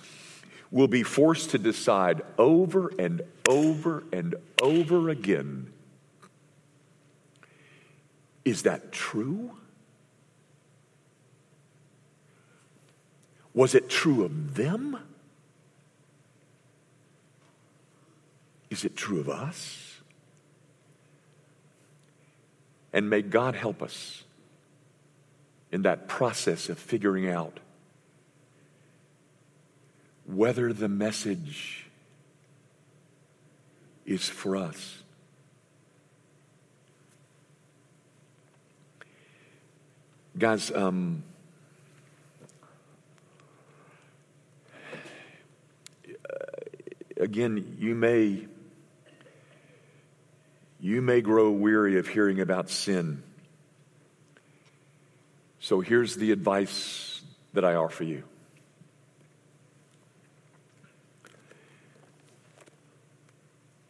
will 0.71 0.87
be 0.87 1.03
forced 1.03 1.51
to 1.51 1.57
decide 1.57 2.21
over 2.37 2.91
and 2.97 3.21
over 3.47 4.03
and 4.11 4.35
over 4.61 5.09
again 5.09 5.73
is 8.45 8.63
that 8.63 8.91
true? 8.91 9.51
Was 13.53 13.75
it 13.75 13.89
true 13.89 14.23
of 14.23 14.55
them? 14.55 14.97
Is 18.69 18.83
it 18.83 18.95
true 18.95 19.19
of 19.19 19.29
us? 19.29 20.01
And 22.91 23.09
may 23.09 23.21
God 23.21 23.55
help 23.55 23.81
us 23.81 24.23
in 25.71 25.83
that 25.83 26.07
process 26.07 26.69
of 26.69 26.77
figuring 26.77 27.29
out 27.29 27.59
whether 30.25 30.71
the 30.71 30.87
message 30.87 31.87
is 34.05 34.27
for 34.27 34.55
us. 34.55 34.99
Guys, 40.37 40.71
um, 40.71 41.23
again, 47.19 47.75
you 47.79 47.95
may 47.95 48.47
you 50.79 51.01
may 51.01 51.21
grow 51.21 51.49
weary 51.49 51.97
of 51.97 52.07
hearing 52.09 52.41
about 52.41 52.69
sin. 52.69 53.23
So 55.59 55.79
here's 55.79 56.17
the 56.17 56.33
advice 56.33 57.21
that 57.53 57.63
I 57.63 57.75
offer 57.75 58.03
you. 58.03 58.23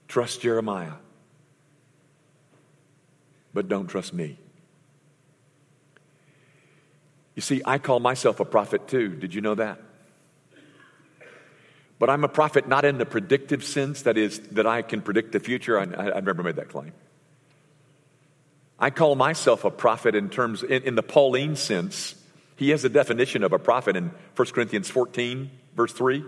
Trust 0.07 0.41
Jeremiah, 0.41 0.93
but 3.55 3.67
don't 3.67 3.87
trust 3.87 4.13
me. 4.13 4.37
You 7.33 7.41
see, 7.41 7.63
I 7.65 7.79
call 7.79 7.99
myself 7.99 8.39
a 8.39 8.45
prophet 8.45 8.87
too. 8.87 9.09
Did 9.09 9.33
you 9.33 9.41
know 9.41 9.55
that? 9.55 9.79
But 11.99 12.09
I'm 12.09 12.23
a 12.23 12.29
prophet 12.29 12.67
not 12.67 12.85
in 12.85 12.97
the 12.97 13.05
predictive 13.05 13.63
sense, 13.63 14.01
that 14.03 14.17
is, 14.17 14.39
that 14.51 14.67
I 14.67 14.81
can 14.81 15.01
predict 15.01 15.31
the 15.31 15.39
future. 15.39 15.79
I, 15.79 16.15
have 16.15 16.25
never 16.25 16.43
made 16.43 16.55
that 16.57 16.69
claim. 16.69 16.91
I 18.79 18.89
call 18.89 19.15
myself 19.15 19.63
a 19.63 19.71
prophet 19.71 20.15
in 20.15 20.29
terms, 20.29 20.63
in, 20.63 20.83
in 20.83 20.95
the 20.95 21.03
Pauline 21.03 21.55
sense. 21.55 22.15
He 22.55 22.69
has 22.71 22.83
a 22.83 22.89
definition 22.89 23.43
of 23.43 23.53
a 23.53 23.59
prophet 23.59 23.95
in 23.95 24.11
1 24.35 24.47
Corinthians 24.49 24.89
14, 24.89 25.49
verse 25.75 25.93
3, 25.93 26.23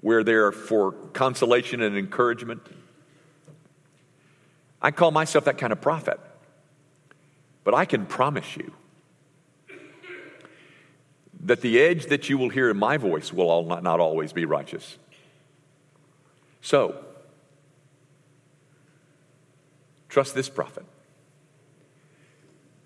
where 0.00 0.24
they're 0.24 0.52
for 0.52 0.92
consolation 1.12 1.82
and 1.82 1.96
encouragement. 1.96 2.62
I 4.80 4.90
call 4.90 5.10
myself 5.10 5.44
that 5.44 5.58
kind 5.58 5.72
of 5.72 5.80
prophet. 5.80 6.18
But 7.64 7.74
I 7.74 7.84
can 7.84 8.06
promise 8.06 8.56
you 8.56 8.72
that 11.44 11.60
the 11.60 11.80
edge 11.80 12.06
that 12.06 12.28
you 12.28 12.38
will 12.38 12.48
hear 12.48 12.70
in 12.70 12.76
my 12.76 12.96
voice 12.96 13.32
will 13.32 13.50
all 13.50 13.64
not, 13.64 13.82
not 13.82 14.00
always 14.00 14.32
be 14.32 14.44
righteous. 14.44 14.98
So, 16.60 17.04
trust 20.08 20.34
this 20.34 20.48
prophet, 20.48 20.84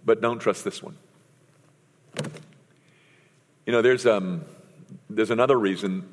but 0.04 0.20
don't 0.20 0.38
trust 0.38 0.64
this 0.64 0.82
one. 0.82 0.96
You 3.66 3.72
know, 3.72 3.80
there's, 3.80 4.06
um, 4.06 4.44
there's 5.08 5.30
another 5.30 5.58
reason 5.58 6.08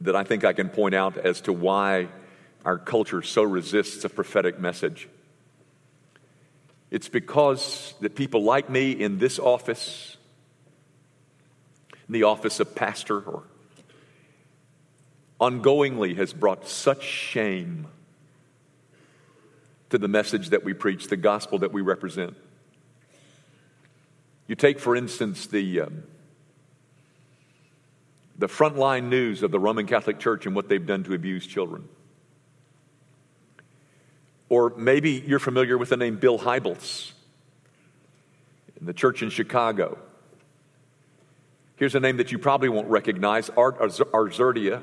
that 0.00 0.16
I 0.16 0.24
think 0.24 0.44
I 0.44 0.52
can 0.52 0.68
point 0.68 0.94
out 0.94 1.16
as 1.16 1.40
to 1.42 1.52
why 1.52 2.08
our 2.64 2.78
culture 2.78 3.22
so 3.22 3.42
resists 3.42 4.04
a 4.04 4.08
prophetic 4.08 4.58
message. 4.58 5.08
It's 6.90 7.08
because 7.08 7.94
that 8.00 8.14
people 8.14 8.42
like 8.42 8.68
me 8.68 8.92
in 8.92 9.18
this 9.18 9.38
office, 9.38 10.15
in 12.08 12.12
the 12.12 12.22
office 12.22 12.60
of 12.60 12.74
pastor, 12.74 13.20
or 13.20 13.42
ongoingly 15.40 16.16
has 16.16 16.32
brought 16.32 16.68
such 16.68 17.02
shame 17.02 17.86
to 19.90 19.98
the 19.98 20.08
message 20.08 20.50
that 20.50 20.64
we 20.64 20.72
preach, 20.74 21.08
the 21.08 21.16
gospel 21.16 21.58
that 21.58 21.72
we 21.72 21.80
represent. 21.80 22.36
You 24.46 24.54
take, 24.54 24.78
for 24.78 24.94
instance, 24.94 25.46
the, 25.46 25.82
um, 25.82 26.04
the 28.38 28.46
frontline 28.46 29.08
news 29.08 29.42
of 29.42 29.50
the 29.50 29.58
Roman 29.58 29.86
Catholic 29.86 30.18
Church 30.18 30.46
and 30.46 30.54
what 30.54 30.68
they've 30.68 30.86
done 30.86 31.04
to 31.04 31.14
abuse 31.14 31.46
children. 31.46 31.88
Or 34.48 34.72
maybe 34.76 35.24
you're 35.26 35.40
familiar 35.40 35.76
with 35.76 35.88
the 35.88 35.96
name 35.96 36.16
Bill 36.16 36.38
Hybels 36.38 37.12
in 38.78 38.86
the 38.86 38.94
church 38.94 39.22
in 39.22 39.30
Chicago. 39.30 39.98
Here's 41.76 41.94
a 41.94 42.00
name 42.00 42.16
that 42.16 42.32
you 42.32 42.38
probably 42.38 42.70
won't 42.70 42.88
recognize 42.88 43.50
Art 43.50 43.78
Azurdia. 43.78 44.82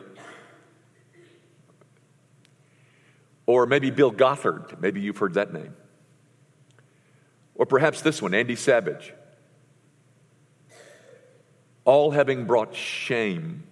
Or 3.46 3.66
maybe 3.66 3.90
Bill 3.90 4.12
Gothard. 4.12 4.80
Maybe 4.80 5.02
you've 5.02 5.18
heard 5.18 5.34
that 5.34 5.52
name. 5.52 5.76
Or 7.56 7.66
perhaps 7.66 8.02
this 8.02 8.22
one, 8.22 8.34
Andy 8.34 8.56
Savage. 8.56 9.14
All 11.84 12.12
having 12.12 12.46
brought 12.46 12.76
shame 12.76 13.64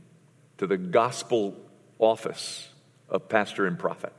to 0.57 0.67
the 0.67 0.77
gospel 0.77 1.55
office 1.99 2.69
of 3.07 3.29
pastor 3.29 3.67
and 3.67 3.77
prophet. 3.77 4.13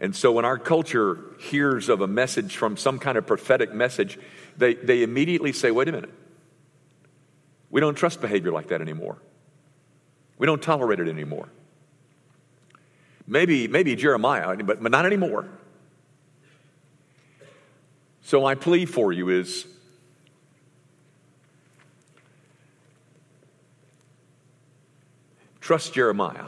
And 0.00 0.16
so 0.16 0.32
when 0.32 0.44
our 0.44 0.58
culture 0.58 1.18
hears 1.38 1.88
of 1.88 2.00
a 2.00 2.06
message 2.06 2.56
from 2.56 2.76
some 2.76 2.98
kind 2.98 3.16
of 3.16 3.26
prophetic 3.26 3.72
message, 3.72 4.18
they, 4.56 4.74
they 4.74 5.02
immediately 5.02 5.52
say, 5.52 5.70
wait 5.70 5.88
a 5.88 5.92
minute. 5.92 6.12
We 7.70 7.80
don't 7.80 7.94
trust 7.94 8.20
behavior 8.20 8.52
like 8.52 8.68
that 8.68 8.80
anymore. 8.80 9.18
We 10.38 10.46
don't 10.46 10.62
tolerate 10.62 11.00
it 11.00 11.08
anymore. 11.08 11.48
Maybe, 13.26 13.66
maybe 13.66 13.96
Jeremiah, 13.96 14.56
but, 14.56 14.82
but 14.82 14.92
not 14.92 15.04
anymore. 15.06 15.48
So 18.22 18.40
my 18.40 18.54
plea 18.54 18.86
for 18.86 19.12
you 19.12 19.28
is 19.28 19.66
trust 25.60 25.94
Jeremiah. 25.94 26.44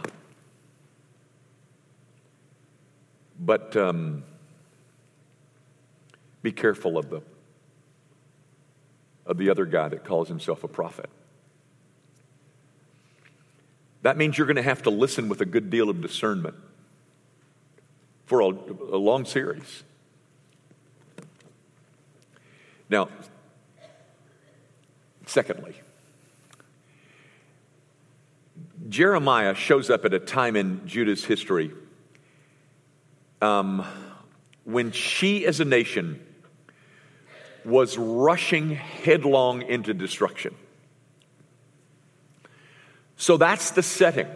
But 3.40 3.76
um, 3.76 4.24
be 6.42 6.52
careful 6.52 6.98
of 6.98 7.10
the, 7.10 7.22
of 9.28 9.36
the 9.36 9.50
other 9.50 9.66
guy 9.66 9.88
that 9.88 10.04
calls 10.04 10.26
himself 10.28 10.64
a 10.64 10.68
prophet. 10.68 11.08
That 14.02 14.16
means 14.16 14.38
you're 14.38 14.46
going 14.46 14.56
to 14.56 14.62
have 14.62 14.82
to 14.84 14.90
listen 14.90 15.28
with 15.28 15.40
a 15.40 15.44
good 15.44 15.70
deal 15.70 15.90
of 15.90 16.00
discernment 16.00 16.56
for 18.24 18.40
a, 18.40 18.46
a 18.46 18.96
long 18.96 19.24
series. 19.24 19.84
Now, 22.88 23.08
secondly, 25.26 25.74
Jeremiah 28.88 29.54
shows 29.54 29.90
up 29.90 30.06
at 30.06 30.14
a 30.14 30.18
time 30.18 30.56
in 30.56 30.86
Judah's 30.86 31.24
history 31.24 31.72
um, 33.42 33.84
when 34.64 34.92
she, 34.92 35.44
as 35.44 35.60
a 35.60 35.64
nation, 35.66 36.24
was 37.68 37.98
rushing 37.98 38.70
headlong 38.70 39.62
into 39.62 39.92
destruction. 39.94 40.54
So 43.16 43.36
that's 43.36 43.72
the 43.72 43.82
setting. 43.82 44.28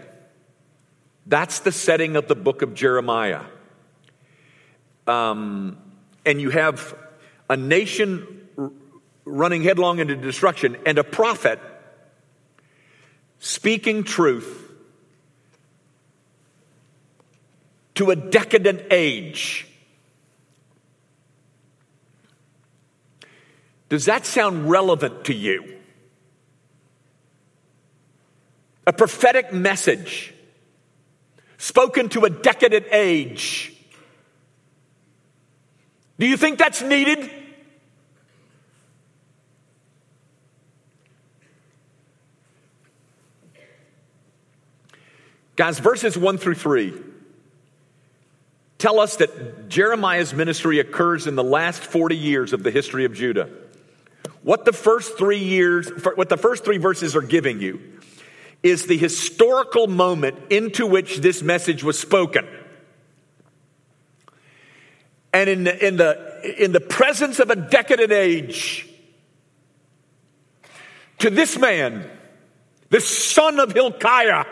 That's 1.26 1.60
the 1.60 1.72
setting 1.72 2.16
of 2.16 2.28
the 2.28 2.34
book 2.34 2.62
of 2.62 2.74
Jeremiah. 2.74 3.42
Um, 5.06 5.78
and 6.26 6.40
you 6.40 6.50
have 6.50 6.94
a 7.48 7.56
nation 7.56 8.48
r- 8.58 8.70
running 9.24 9.62
headlong 9.62 9.98
into 9.98 10.16
destruction 10.16 10.76
and 10.84 10.98
a 10.98 11.04
prophet 11.04 11.58
speaking 13.38 14.04
truth 14.04 14.70
to 17.94 18.10
a 18.10 18.16
decadent 18.16 18.82
age. 18.90 19.66
Does 23.92 24.06
that 24.06 24.24
sound 24.24 24.70
relevant 24.70 25.26
to 25.26 25.34
you? 25.34 25.76
A 28.86 28.92
prophetic 28.94 29.52
message 29.52 30.32
spoken 31.58 32.08
to 32.08 32.24
a 32.24 32.30
decadent 32.30 32.86
age. 32.90 33.70
Do 36.18 36.26
you 36.26 36.38
think 36.38 36.58
that's 36.58 36.80
needed? 36.80 37.30
Guys, 45.54 45.78
verses 45.80 46.16
1 46.16 46.38
through 46.38 46.54
3 46.54 46.98
tell 48.78 48.98
us 48.98 49.16
that 49.16 49.68
Jeremiah's 49.68 50.32
ministry 50.32 50.80
occurs 50.80 51.26
in 51.26 51.34
the 51.34 51.44
last 51.44 51.82
40 51.82 52.16
years 52.16 52.54
of 52.54 52.62
the 52.62 52.70
history 52.70 53.04
of 53.04 53.12
Judah. 53.12 53.50
What 54.42 54.64
the 54.64 54.72
first 54.72 55.16
three 55.16 55.38
years, 55.38 55.90
what 56.16 56.28
the 56.28 56.36
first 56.36 56.64
three 56.64 56.78
verses 56.78 57.14
are 57.14 57.22
giving 57.22 57.60
you 57.60 57.80
is 58.62 58.86
the 58.86 58.96
historical 58.96 59.86
moment 59.86 60.36
into 60.50 60.86
which 60.86 61.18
this 61.18 61.42
message 61.42 61.82
was 61.82 61.98
spoken. 61.98 62.46
And 65.32 65.48
in 65.48 65.64
the, 65.64 65.86
in 65.86 65.96
the, 65.96 66.62
in 66.62 66.72
the 66.72 66.80
presence 66.80 67.38
of 67.38 67.50
a 67.50 67.56
decadent 67.56 68.12
age, 68.12 68.88
to 71.18 71.30
this 71.30 71.56
man, 71.56 72.08
the 72.90 73.00
son 73.00 73.58
of 73.60 73.72
Hilkiah, 73.72 74.44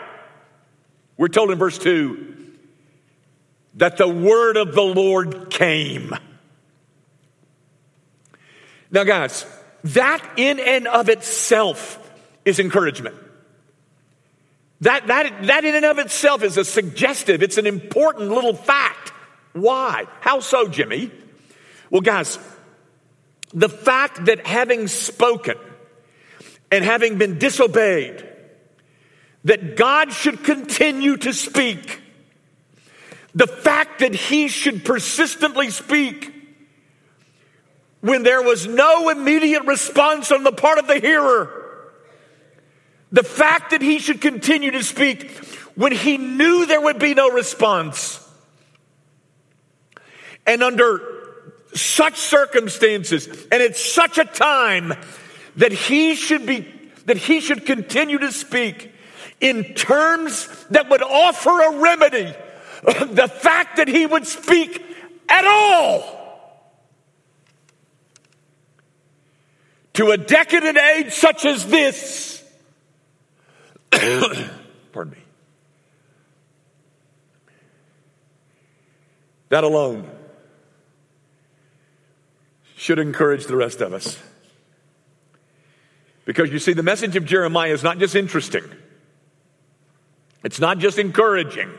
we're 1.17 1.27
told 1.27 1.51
in 1.51 1.57
verse 1.59 1.77
2 1.77 2.37
that 3.75 3.97
the 3.97 4.07
word 4.07 4.57
of 4.57 4.73
the 4.73 4.81
Lord 4.81 5.49
came. 5.49 6.15
Now, 8.89 9.03
guys, 9.03 9.45
that 9.83 10.23
in 10.37 10.59
and 10.59 10.87
of 10.87 11.09
itself 11.09 11.97
is 12.45 12.59
encouragement. 12.59 13.15
That, 14.81 15.07
that, 15.07 15.43
that 15.47 15.63
in 15.63 15.75
and 15.75 15.85
of 15.85 15.99
itself 15.99 16.43
is 16.43 16.57
a 16.57 16.65
suggestive, 16.65 17.43
it's 17.43 17.57
an 17.57 17.67
important 17.67 18.29
little 18.29 18.55
fact. 18.55 19.11
Why? 19.53 20.05
How 20.21 20.39
so, 20.39 20.67
Jimmy? 20.67 21.11
Well, 21.89 22.01
guys, 22.01 22.39
the 23.53 23.69
fact 23.69 24.25
that 24.25 24.47
having 24.47 24.87
spoken 24.87 25.57
and 26.71 26.83
having 26.83 27.17
been 27.17 27.37
disobeyed, 27.37 28.27
that 29.43 29.75
God 29.75 30.11
should 30.13 30.43
continue 30.43 31.17
to 31.17 31.33
speak 31.33 31.99
the 33.33 33.47
fact 33.47 33.99
that 33.99 34.13
he 34.13 34.47
should 34.47 34.83
persistently 34.83 35.69
speak 35.69 36.33
when 38.01 38.23
there 38.23 38.41
was 38.41 38.67
no 38.67 39.09
immediate 39.09 39.63
response 39.65 40.31
on 40.31 40.43
the 40.43 40.51
part 40.51 40.79
of 40.79 40.87
the 40.87 40.99
hearer. 40.99 41.57
The 43.11 43.23
fact 43.23 43.71
that 43.71 43.81
he 43.81 43.99
should 43.99 44.21
continue 44.21 44.71
to 44.71 44.83
speak 44.83 45.31
when 45.75 45.91
he 45.91 46.17
knew 46.17 46.65
there 46.65 46.81
would 46.81 46.99
be 46.99 47.13
no 47.13 47.29
response. 47.29 48.17
And 50.45 50.63
under 50.63 51.01
such 51.73 52.17
circumstances 52.17 53.27
and 53.51 53.61
at 53.61 53.77
such 53.77 54.17
a 54.17 54.25
time 54.25 54.93
that 55.55 55.71
he 55.71 56.15
should 56.15 56.45
be 56.45 56.67
that 57.05 57.17
he 57.17 57.39
should 57.39 57.65
continue 57.65 58.17
to 58.17 58.31
speak 58.31 58.91
in 59.39 59.63
terms 59.73 60.47
that 60.69 60.89
would 60.89 61.01
offer 61.01 61.49
a 61.49 61.79
remedy 61.79 62.33
the 62.83 63.27
fact 63.27 63.77
that 63.77 63.87
he 63.87 64.05
would 64.05 64.27
speak 64.27 64.83
at 65.29 65.45
all 65.45 66.20
to 69.93 70.11
a 70.11 70.17
decadent 70.17 70.77
age 70.77 71.13
such 71.13 71.45
as 71.45 71.65
this. 71.67 72.43
Pardon 73.91 75.11
me. 75.11 75.17
That 79.49 79.63
alone 79.63 80.09
should 82.77 82.99
encourage 82.99 83.45
the 83.45 83.55
rest 83.55 83.81
of 83.81 83.93
us. 83.93 84.17
Because 86.25 86.51
you 86.51 86.59
see, 86.59 86.73
the 86.73 86.83
message 86.83 87.15
of 87.15 87.25
Jeremiah 87.25 87.71
is 87.71 87.83
not 87.83 87.99
just 87.99 88.15
interesting, 88.15 88.63
it's 90.43 90.59
not 90.59 90.79
just 90.79 90.97
encouraging. 90.97 91.69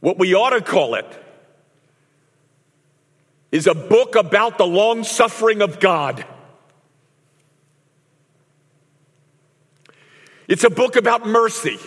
What 0.00 0.18
we 0.18 0.34
ought 0.34 0.50
to 0.50 0.60
call 0.60 0.96
it 0.96 1.21
is 3.52 3.66
a 3.66 3.74
book 3.74 4.16
about 4.16 4.56
the 4.56 4.66
long 4.66 5.04
suffering 5.04 5.60
of 5.60 5.78
God. 5.78 6.24
It's 10.48 10.64
a 10.64 10.70
book 10.70 10.96
about 10.96 11.26
mercy. 11.26 11.78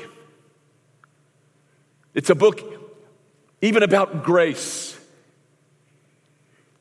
It's 2.14 2.30
a 2.30 2.36
book 2.36 2.62
even 3.62 3.84
about 3.84 4.24
grace. 4.24 4.98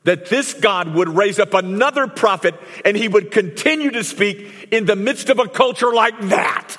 That 0.03 0.27
this 0.27 0.53
God 0.53 0.93
would 0.93 1.09
raise 1.09 1.39
up 1.39 1.55
another 1.55 2.05
prophet 2.05 2.53
and 2.85 2.95
he 2.95 3.07
would 3.07 3.31
continue 3.31 3.89
to 3.91 4.03
speak 4.03 4.69
in 4.71 4.85
the 4.85 4.95
midst 4.95 5.29
of 5.29 5.39
a 5.39 5.47
culture 5.47 5.91
like 5.91 6.19
that. 6.29 6.77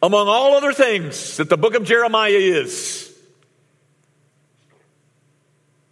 Among 0.00 0.28
all 0.28 0.54
other 0.54 0.72
things 0.72 1.38
that 1.38 1.48
the 1.48 1.56
book 1.56 1.74
of 1.74 1.84
Jeremiah 1.84 2.30
is, 2.30 3.05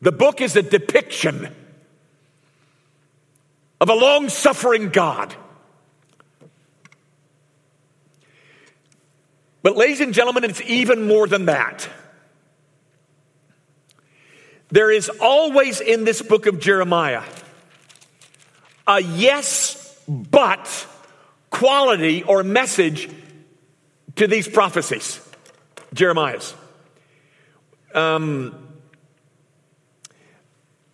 the 0.05 0.13
book 0.13 0.43
is 0.43 0.55
a 0.55 0.61
depiction 0.63 1.49
of 3.81 3.89
a 3.89 3.95
long 3.95 4.29
suffering 4.29 4.91
God. 4.91 5.35
But, 9.63 9.79
ladies 9.79 10.03
and 10.03 10.13
gentlemen, 10.13 10.45
it's 10.45 10.61
even 10.61 11.09
more 11.09 11.27
than 11.27 11.47
that. 11.47 11.89
There 14.71 14.91
is 14.91 15.09
always 15.09 15.81
in 15.81 16.05
this 16.05 16.21
book 16.21 16.45
of 16.45 16.61
Jeremiah 16.61 17.23
a 18.87 19.01
yes, 19.01 19.99
but 20.07 20.87
quality 21.49 22.23
or 22.25 22.43
message 22.43 23.09
to 24.17 24.27
these 24.27 24.47
prophecies, 24.47 25.19
Jeremiah's. 25.95 26.55
Um, 27.95 28.64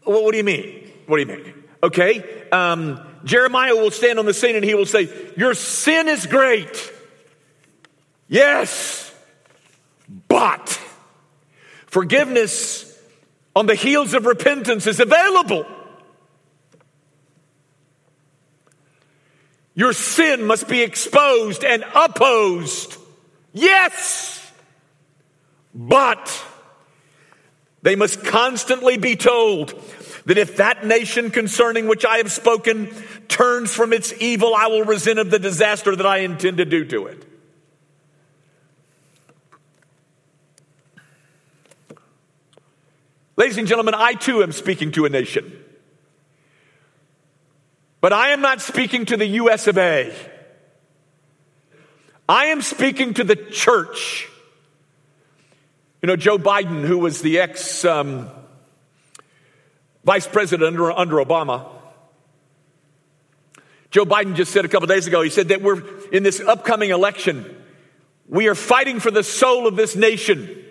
well, 0.04 0.24
what 0.24 0.32
do 0.32 0.38
you 0.38 0.44
mean? 0.44 0.90
What 1.06 1.16
do 1.16 1.22
you 1.22 1.38
mean? 1.38 1.54
Okay, 1.82 2.48
um, 2.50 3.00
Jeremiah 3.24 3.74
will 3.74 3.90
stand 3.90 4.18
on 4.18 4.26
the 4.26 4.34
scene 4.34 4.56
and 4.56 4.64
he 4.64 4.74
will 4.74 4.86
say, 4.86 5.08
Your 5.36 5.54
sin 5.54 6.08
is 6.08 6.26
great. 6.26 6.92
Yes, 8.28 9.12
but 10.28 10.80
forgiveness 11.86 12.86
on 13.56 13.66
the 13.66 13.74
heels 13.74 14.14
of 14.14 14.26
repentance 14.26 14.86
is 14.86 15.00
available. 15.00 15.66
Your 19.74 19.92
sin 19.92 20.44
must 20.44 20.68
be 20.68 20.82
exposed 20.82 21.64
and 21.64 21.84
opposed. 21.94 22.96
Yes, 23.52 24.52
but 25.74 26.44
they 27.82 27.96
must 27.96 28.24
constantly 28.24 28.98
be 28.98 29.16
told 29.16 29.74
that 30.26 30.38
if 30.38 30.58
that 30.58 30.84
nation 30.84 31.30
concerning 31.30 31.86
which 31.86 32.04
I 32.04 32.18
have 32.18 32.30
spoken 32.30 32.94
turns 33.28 33.72
from 33.72 33.92
its 33.92 34.12
evil, 34.20 34.54
I 34.54 34.66
will 34.66 34.84
resent 34.84 35.18
of 35.18 35.30
the 35.30 35.38
disaster 35.38 35.96
that 35.96 36.06
I 36.06 36.18
intend 36.18 36.58
to 36.58 36.64
do 36.64 36.84
to 36.84 37.06
it. 37.06 37.24
Ladies 43.36 43.56
and 43.56 43.66
gentlemen, 43.66 43.94
I 43.94 44.12
too 44.12 44.42
am 44.42 44.52
speaking 44.52 44.92
to 44.92 45.06
a 45.06 45.08
nation. 45.08 45.50
But 48.02 48.12
I 48.12 48.28
am 48.30 48.42
not 48.42 48.60
speaking 48.60 49.06
to 49.06 49.16
the 49.16 49.26
US 49.26 49.66
of 49.66 49.78
A. 49.78 50.14
I 52.28 52.46
am 52.46 52.60
speaking 52.60 53.14
to 53.14 53.24
the 53.24 53.36
church. 53.36 54.28
You 56.02 56.06
know, 56.06 56.16
Joe 56.16 56.38
Biden, 56.38 56.82
who 56.82 56.98
was 56.98 57.20
the 57.20 57.40
ex 57.40 57.84
um, 57.84 58.30
vice 60.02 60.26
president 60.26 60.66
under, 60.66 60.90
under 60.90 61.16
Obama, 61.16 61.68
Joe 63.90 64.06
Biden 64.06 64.34
just 64.34 64.52
said 64.52 64.64
a 64.64 64.68
couple 64.68 64.86
days 64.86 65.06
ago, 65.06 65.20
he 65.20 65.28
said 65.28 65.48
that 65.48 65.60
we're 65.60 65.82
in 66.08 66.22
this 66.22 66.40
upcoming 66.40 66.90
election, 66.90 67.44
we 68.28 68.48
are 68.48 68.54
fighting 68.54 68.98
for 68.98 69.10
the 69.10 69.22
soul 69.22 69.66
of 69.66 69.76
this 69.76 69.94
nation. 69.94 70.64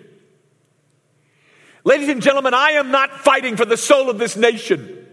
Ladies 1.84 2.08
and 2.08 2.20
gentlemen, 2.20 2.52
I 2.52 2.72
am 2.72 2.90
not 2.90 3.10
fighting 3.10 3.56
for 3.56 3.64
the 3.64 3.76
soul 3.76 4.10
of 4.10 4.18
this 4.18 4.36
nation. 4.36 5.06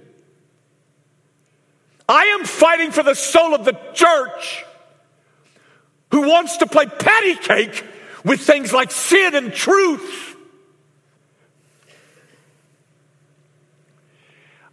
I 2.09 2.23
am 2.39 2.45
fighting 2.45 2.91
for 2.91 3.03
the 3.03 3.13
soul 3.13 3.53
of 3.53 3.65
the 3.65 3.77
church 3.93 4.65
who 6.11 6.21
wants 6.21 6.57
to 6.57 6.65
play 6.65 6.85
patty 6.87 7.35
cake 7.35 7.83
with 8.23 8.41
things 8.41 8.73
like 8.73 8.91
sin 8.91 9.35
and 9.35 9.53
truth. 9.53 10.35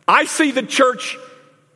I 0.06 0.26
see 0.26 0.50
the 0.50 0.62
church 0.62 1.16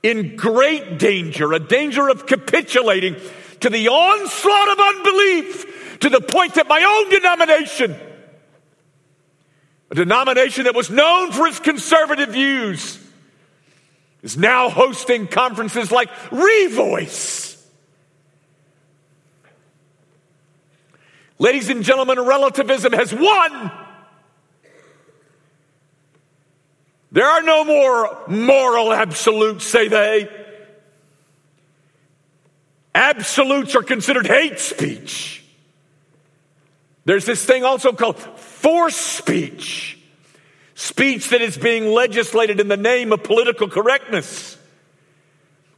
in 0.03 0.37
great 0.37 0.99
danger, 0.99 1.53
a 1.53 1.59
danger 1.59 2.09
of 2.09 2.27
capitulating 2.27 3.17
to 3.61 3.71
the 3.71 3.89
onslaught 3.89 4.69
of 4.69 4.79
unbelief 4.79 5.99
to 6.01 6.09
the 6.11 6.21
point 6.21 6.55
that 6.55 6.69
my 6.69 6.83
own 6.83 7.11
denomination 7.11 7.99
a 9.91 9.95
denomination 9.95 10.65
that 10.65 10.75
was 10.75 10.91
known 10.91 11.33
for 11.33 11.47
its 11.47 11.61
conservative 11.61 12.31
views, 12.31 12.99
is 14.23 14.37
now 14.37 14.69
hosting 14.69 15.27
conferences 15.27 15.91
like 15.91 16.11
Revoice. 16.31 17.48
Ladies 21.39 21.69
and 21.69 21.85
gentlemen, 21.85 22.19
relativism 22.21 22.93
has 22.93 23.15
won. 23.15 23.71
There 27.13 27.27
are 27.27 27.43
no 27.43 27.65
more 27.65 28.25
moral 28.29 28.93
absolutes, 28.93 29.65
say 29.65 29.89
they. 29.89 30.29
Absolutes 32.95 33.77
are 33.77 33.83
considered 33.83 34.27
hate 34.27 34.59
speech. 34.59 35.45
There's 37.05 37.25
this 37.25 37.45
thing 37.45 37.65
also 37.65 37.93
called 37.93 38.19
force 38.19 38.97
speech, 38.97 39.99
speech 40.75 41.31
that 41.31 41.41
is 41.41 41.57
being 41.57 41.87
legislated 41.87 42.61
in 42.61 42.69
the 42.69 42.77
name 42.77 43.13
of 43.13 43.23
political 43.23 43.69
correctness. 43.69 44.59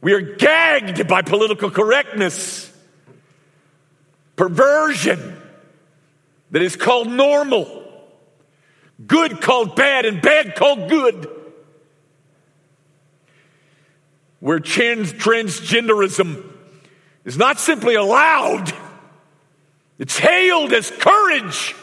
We 0.01 0.13
are 0.13 0.21
gagged 0.21 1.07
by 1.07 1.21
political 1.21 1.69
correctness, 1.69 2.69
perversion 4.35 5.40
that 6.51 6.61
is 6.61 6.75
called 6.75 7.09
normal, 7.09 7.83
good 9.05 9.41
called 9.41 9.75
bad, 9.75 10.05
and 10.05 10.21
bad 10.21 10.55
called 10.55 10.89
good. 10.89 11.29
Where 14.39 14.59
trans- 14.59 15.13
transgenderism 15.13 16.43
is 17.25 17.37
not 17.37 17.59
simply 17.59 17.95
allowed, 17.95 18.73
it's 19.97 20.17
hailed 20.17 20.73
as 20.73 20.91
courage. 20.91 21.75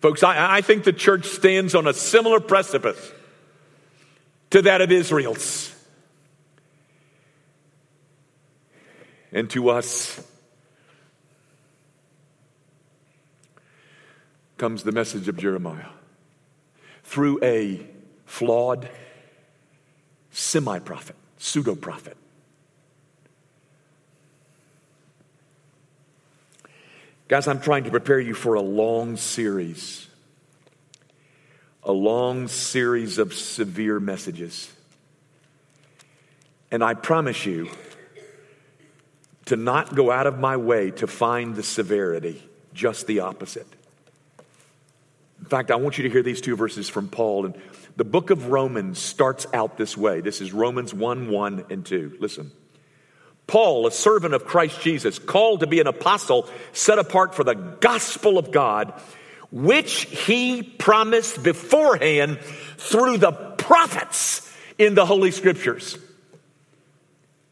Folks, 0.00 0.22
I, 0.22 0.58
I 0.58 0.60
think 0.60 0.84
the 0.84 0.92
church 0.92 1.26
stands 1.26 1.74
on 1.74 1.86
a 1.86 1.92
similar 1.92 2.40
precipice 2.40 3.12
to 4.50 4.62
that 4.62 4.80
of 4.80 4.92
Israel's. 4.92 5.74
And 9.32 9.50
to 9.50 9.68
us 9.68 10.24
comes 14.56 14.82
the 14.82 14.92
message 14.92 15.28
of 15.28 15.36
Jeremiah 15.36 15.90
through 17.04 17.38
a 17.42 17.86
flawed 18.26 18.88
semi 20.30 20.78
prophet, 20.78 21.16
pseudo 21.38 21.74
prophet. 21.74 22.16
Guys, 27.28 27.46
I'm 27.46 27.60
trying 27.60 27.84
to 27.84 27.90
prepare 27.90 28.18
you 28.18 28.32
for 28.32 28.54
a 28.54 28.62
long 28.62 29.18
series, 29.18 30.06
a 31.84 31.92
long 31.92 32.48
series 32.48 33.18
of 33.18 33.34
severe 33.34 34.00
messages. 34.00 34.72
And 36.70 36.82
I 36.82 36.94
promise 36.94 37.44
you 37.44 37.68
to 39.48 39.56
not 39.56 39.94
go 39.94 40.10
out 40.10 40.26
of 40.26 40.38
my 40.38 40.58
way 40.58 40.90
to 40.90 41.06
find 41.06 41.56
the 41.56 41.62
severity, 41.62 42.42
just 42.74 43.06
the 43.06 43.20
opposite. 43.20 43.66
In 45.38 45.46
fact, 45.46 45.70
I 45.70 45.76
want 45.76 45.96
you 45.96 46.04
to 46.04 46.10
hear 46.10 46.22
these 46.22 46.42
two 46.42 46.54
verses 46.54 46.90
from 46.90 47.08
Paul. 47.08 47.46
And 47.46 47.54
the 47.96 48.04
book 48.04 48.28
of 48.28 48.48
Romans 48.48 48.98
starts 48.98 49.46
out 49.54 49.78
this 49.78 49.96
way. 49.96 50.20
This 50.20 50.42
is 50.42 50.52
Romans 50.52 50.92
1 50.92 51.30
1 51.30 51.64
and 51.70 51.84
2. 51.84 52.18
Listen. 52.20 52.50
Paul, 53.46 53.86
a 53.86 53.90
servant 53.90 54.34
of 54.34 54.44
Christ 54.44 54.82
Jesus, 54.82 55.18
called 55.18 55.60
to 55.60 55.66
be 55.66 55.80
an 55.80 55.86
apostle, 55.86 56.46
set 56.74 56.98
apart 56.98 57.34
for 57.34 57.42
the 57.42 57.54
gospel 57.54 58.36
of 58.36 58.52
God, 58.52 58.92
which 59.50 60.02
he 60.02 60.62
promised 60.62 61.42
beforehand 61.42 62.38
through 62.76 63.16
the 63.16 63.32
prophets 63.32 64.46
in 64.76 64.94
the 64.94 65.06
Holy 65.06 65.30
Scriptures. 65.30 65.96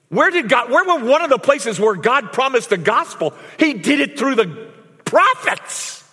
Where 0.08 0.30
did 0.30 0.48
God, 0.48 0.70
where 0.70 0.84
were 0.84 1.04
one 1.04 1.22
of 1.22 1.30
the 1.30 1.38
places 1.38 1.80
where 1.80 1.94
God 1.94 2.32
promised 2.32 2.70
the 2.70 2.76
gospel? 2.76 3.34
He 3.58 3.74
did 3.74 4.00
it 4.00 4.18
through 4.18 4.36
the 4.36 4.70
prophets. 5.04 6.04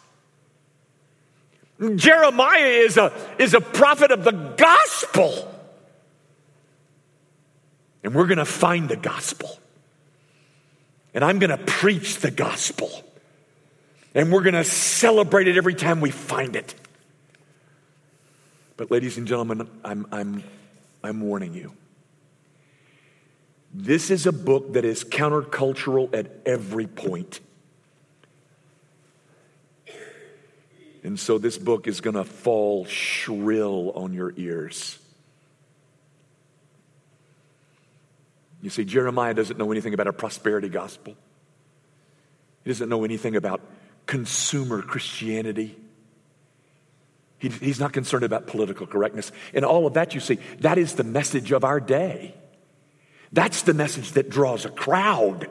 Jeremiah 1.95 2.65
is 2.65 2.97
a, 2.97 3.13
is 3.37 3.53
a 3.53 3.61
prophet 3.61 4.11
of 4.11 4.23
the 4.23 4.31
gospel. 4.31 5.49
And 8.03 8.15
we're 8.15 8.27
going 8.27 8.37
to 8.37 8.45
find 8.45 8.89
the 8.89 8.95
gospel. 8.95 9.57
And 11.13 11.23
I'm 11.23 11.39
going 11.39 11.51
to 11.51 11.63
preach 11.63 12.17
the 12.17 12.31
gospel. 12.31 12.89
And 14.15 14.31
we're 14.31 14.43
going 14.43 14.55
to 14.55 14.63
celebrate 14.63 15.47
it 15.47 15.57
every 15.57 15.75
time 15.75 16.01
we 16.01 16.11
find 16.11 16.55
it. 16.55 16.73
But, 18.75 18.89
ladies 18.89 19.17
and 19.17 19.27
gentlemen, 19.27 19.69
I'm, 19.83 20.07
I'm, 20.11 20.43
I'm 21.03 21.21
warning 21.21 21.53
you. 21.53 21.73
This 23.73 24.11
is 24.11 24.27
a 24.27 24.31
book 24.31 24.73
that 24.73 24.85
is 24.85 25.03
countercultural 25.03 26.13
at 26.13 26.31
every 26.45 26.85
point. 26.85 27.39
And 31.03 31.19
so 31.19 31.37
this 31.37 31.57
book 31.57 31.87
is 31.87 31.99
going 31.99 32.15
to 32.15 32.23
fall 32.23 32.85
shrill 32.85 33.91
on 33.95 34.13
your 34.13 34.31
ears. 34.37 34.99
You 38.61 38.69
see, 38.69 38.85
Jeremiah 38.85 39.33
doesn't 39.33 39.57
know 39.57 39.71
anything 39.71 39.93
about 39.93 40.07
a 40.07 40.13
prosperity 40.13 40.69
gospel, 40.69 41.15
he 42.63 42.69
doesn't 42.69 42.87
know 42.87 43.03
anything 43.03 43.35
about 43.35 43.59
consumer 44.05 44.81
Christianity. 44.81 45.77
He, 47.39 47.49
he's 47.49 47.79
not 47.79 47.91
concerned 47.91 48.23
about 48.23 48.47
political 48.47 48.87
correctness. 48.87 49.33
And 49.53 49.65
all 49.65 49.85
of 49.85 49.95
that, 49.95 50.13
you 50.13 50.21
see, 50.21 50.39
that 50.59 50.77
is 50.77 50.95
the 50.95 51.03
message 51.03 51.51
of 51.51 51.65
our 51.65 51.81
day. 51.81 52.35
That's 53.33 53.63
the 53.63 53.73
message 53.73 54.11
that 54.11 54.29
draws 54.29 54.63
a 54.63 54.69
crowd. 54.69 55.49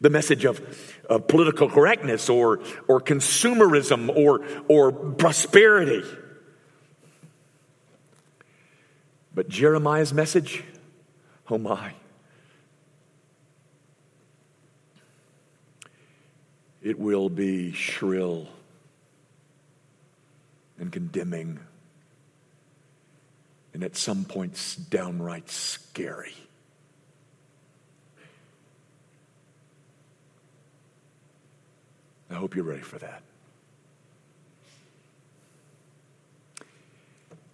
The 0.00 0.10
message 0.10 0.46
of, 0.46 0.62
of 1.10 1.26
political 1.26 1.68
correctness 1.68 2.30
or, 2.30 2.60
or 2.88 3.00
consumerism 3.00 4.08
or, 4.16 4.46
or 4.68 4.92
prosperity. 4.92 6.02
But 9.34 9.48
Jeremiah's 9.48 10.14
message, 10.14 10.64
oh 11.50 11.58
my. 11.58 11.92
It 16.80 16.98
will 16.98 17.28
be 17.28 17.72
shrill 17.72 18.48
and 20.78 20.90
condemning, 20.90 21.60
and 23.74 23.84
at 23.84 23.96
some 23.96 24.24
points, 24.24 24.76
downright 24.76 25.50
scary. 25.50 26.34
Hope 32.40 32.56
you're 32.56 32.64
ready 32.64 32.80
for 32.80 32.98
that. 32.98 33.22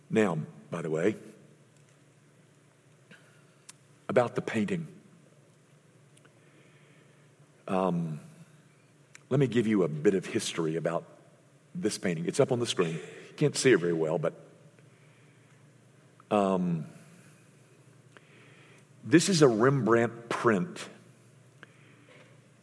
Now, 0.08 0.38
by 0.70 0.80
the 0.80 0.90
way, 0.90 1.16
about 4.08 4.36
the 4.36 4.42
painting. 4.42 4.86
Um, 7.66 8.20
let 9.28 9.40
me 9.40 9.48
give 9.48 9.66
you 9.66 9.82
a 9.82 9.88
bit 9.88 10.14
of 10.14 10.24
history 10.24 10.76
about 10.76 11.04
this 11.74 11.98
painting. 11.98 12.26
It's 12.26 12.38
up 12.38 12.52
on 12.52 12.60
the 12.60 12.66
screen. 12.66 12.94
You 12.94 13.36
can't 13.36 13.56
see 13.56 13.72
it 13.72 13.80
very 13.80 13.92
well, 13.92 14.18
but 14.18 14.34
um, 16.30 16.86
this 19.04 19.28
is 19.28 19.42
a 19.42 19.48
Rembrandt 19.48 20.28
print 20.28 20.88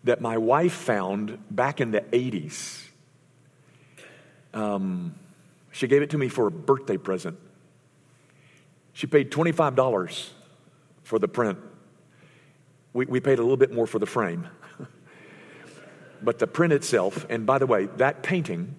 that 0.03 0.21
my 0.21 0.37
wife 0.37 0.73
found 0.73 1.37
back 1.49 1.79
in 1.79 1.91
the 1.91 2.01
80s. 2.01 2.83
Um, 4.53 5.15
she 5.71 5.87
gave 5.87 6.01
it 6.01 6.11
to 6.11 6.17
me 6.17 6.27
for 6.27 6.47
a 6.47 6.51
birthday 6.51 6.97
present. 6.97 7.39
She 8.93 9.07
paid 9.07 9.31
$25 9.31 10.29
for 11.03 11.19
the 11.19 11.27
print. 11.27 11.57
We, 12.93 13.05
we 13.05 13.19
paid 13.19 13.39
a 13.39 13.41
little 13.41 13.57
bit 13.57 13.73
more 13.73 13.87
for 13.87 13.97
the 13.97 14.05
frame. 14.05 14.47
but 16.21 16.37
the 16.37 16.47
print 16.47 16.73
itself, 16.73 17.25
and 17.29 17.45
by 17.45 17.57
the 17.57 17.65
way, 17.65 17.87
that 17.97 18.21
painting, 18.21 18.75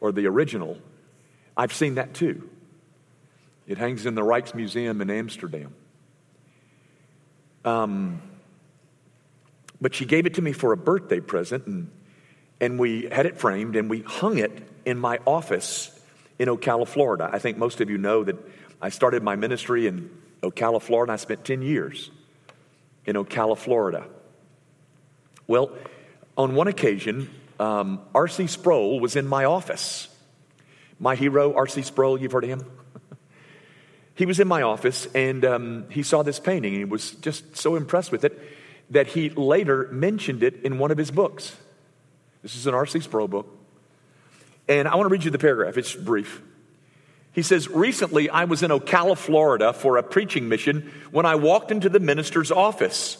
or 0.00 0.12
the 0.12 0.26
original, 0.26 0.76
I've 1.56 1.72
seen 1.72 1.94
that 1.94 2.12
too. 2.12 2.50
It 3.66 3.78
hangs 3.78 4.04
in 4.04 4.14
the 4.14 4.22
Rijksmuseum 4.22 5.00
in 5.00 5.10
Amsterdam. 5.10 5.74
Um, 7.64 8.20
but 9.84 9.94
she 9.94 10.06
gave 10.06 10.24
it 10.24 10.32
to 10.32 10.40
me 10.40 10.52
for 10.52 10.72
a 10.72 10.78
birthday 10.78 11.20
present, 11.20 11.66
and, 11.66 11.90
and 12.58 12.78
we 12.78 13.06
had 13.12 13.26
it 13.26 13.36
framed 13.36 13.76
and 13.76 13.90
we 13.90 14.00
hung 14.00 14.38
it 14.38 14.66
in 14.86 14.98
my 14.98 15.18
office 15.26 15.90
in 16.38 16.48
Ocala, 16.48 16.88
Florida. 16.88 17.28
I 17.30 17.38
think 17.38 17.58
most 17.58 17.82
of 17.82 17.90
you 17.90 17.98
know 17.98 18.24
that 18.24 18.36
I 18.80 18.88
started 18.88 19.22
my 19.22 19.36
ministry 19.36 19.86
in 19.86 20.08
Ocala, 20.42 20.80
Florida. 20.80 21.12
And 21.12 21.20
I 21.20 21.22
spent 21.22 21.44
10 21.44 21.60
years 21.60 22.10
in 23.04 23.14
Ocala, 23.16 23.58
Florida. 23.58 24.06
Well, 25.46 25.70
on 26.38 26.54
one 26.54 26.66
occasion, 26.66 27.28
um, 27.60 28.00
R.C. 28.14 28.46
Sproul 28.46 29.00
was 29.00 29.16
in 29.16 29.28
my 29.28 29.44
office. 29.44 30.08
My 30.98 31.14
hero, 31.14 31.52
R.C. 31.54 31.82
Sproul, 31.82 32.18
you've 32.18 32.32
heard 32.32 32.44
of 32.44 32.48
him? 32.48 32.70
he 34.14 34.24
was 34.24 34.40
in 34.40 34.48
my 34.48 34.62
office 34.62 35.08
and 35.14 35.44
um, 35.44 35.84
he 35.90 36.02
saw 36.02 36.22
this 36.22 36.40
painting 36.40 36.72
and 36.72 36.78
he 36.78 36.86
was 36.86 37.10
just 37.16 37.58
so 37.58 37.76
impressed 37.76 38.10
with 38.10 38.24
it 38.24 38.40
that 38.90 39.08
he 39.08 39.30
later 39.30 39.88
mentioned 39.90 40.42
it 40.42 40.62
in 40.62 40.78
one 40.78 40.90
of 40.90 40.98
his 40.98 41.10
books. 41.10 41.56
This 42.42 42.56
is 42.56 42.66
an 42.66 42.74
R.C. 42.74 43.00
Sproul 43.00 43.28
book. 43.28 43.48
And 44.68 44.88
I 44.88 44.94
want 44.96 45.06
to 45.06 45.12
read 45.12 45.24
you 45.24 45.30
the 45.30 45.38
paragraph, 45.38 45.76
it's 45.76 45.94
brief. 45.94 46.42
He 47.32 47.42
says, 47.42 47.68
Recently, 47.68 48.30
I 48.30 48.44
was 48.44 48.62
in 48.62 48.70
Ocala, 48.70 49.18
Florida 49.18 49.72
for 49.72 49.96
a 49.96 50.02
preaching 50.02 50.48
mission 50.48 50.92
when 51.10 51.26
I 51.26 51.34
walked 51.34 51.70
into 51.70 51.88
the 51.88 52.00
minister's 52.00 52.52
office. 52.52 53.18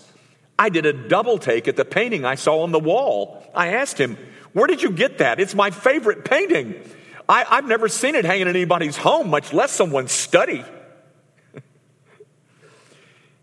I 0.58 0.68
did 0.68 0.86
a 0.86 0.92
double 0.92 1.38
take 1.38 1.66
at 1.66 1.76
the 1.76 1.84
painting 1.84 2.24
I 2.24 2.36
saw 2.36 2.62
on 2.62 2.70
the 2.70 2.78
wall. 2.78 3.44
I 3.54 3.74
asked 3.74 3.98
him, 3.98 4.16
Where 4.52 4.66
did 4.66 4.82
you 4.82 4.92
get 4.92 5.18
that? 5.18 5.40
It's 5.40 5.54
my 5.54 5.70
favorite 5.70 6.24
painting. 6.24 6.80
I, 7.28 7.56
have 7.56 7.66
never 7.66 7.88
seen 7.88 8.14
it 8.14 8.24
hanging 8.24 8.42
in 8.42 8.48
anybody's 8.48 8.96
home, 8.96 9.30
much 9.30 9.52
less 9.52 9.72
someone's 9.72 10.12
study. 10.12 10.64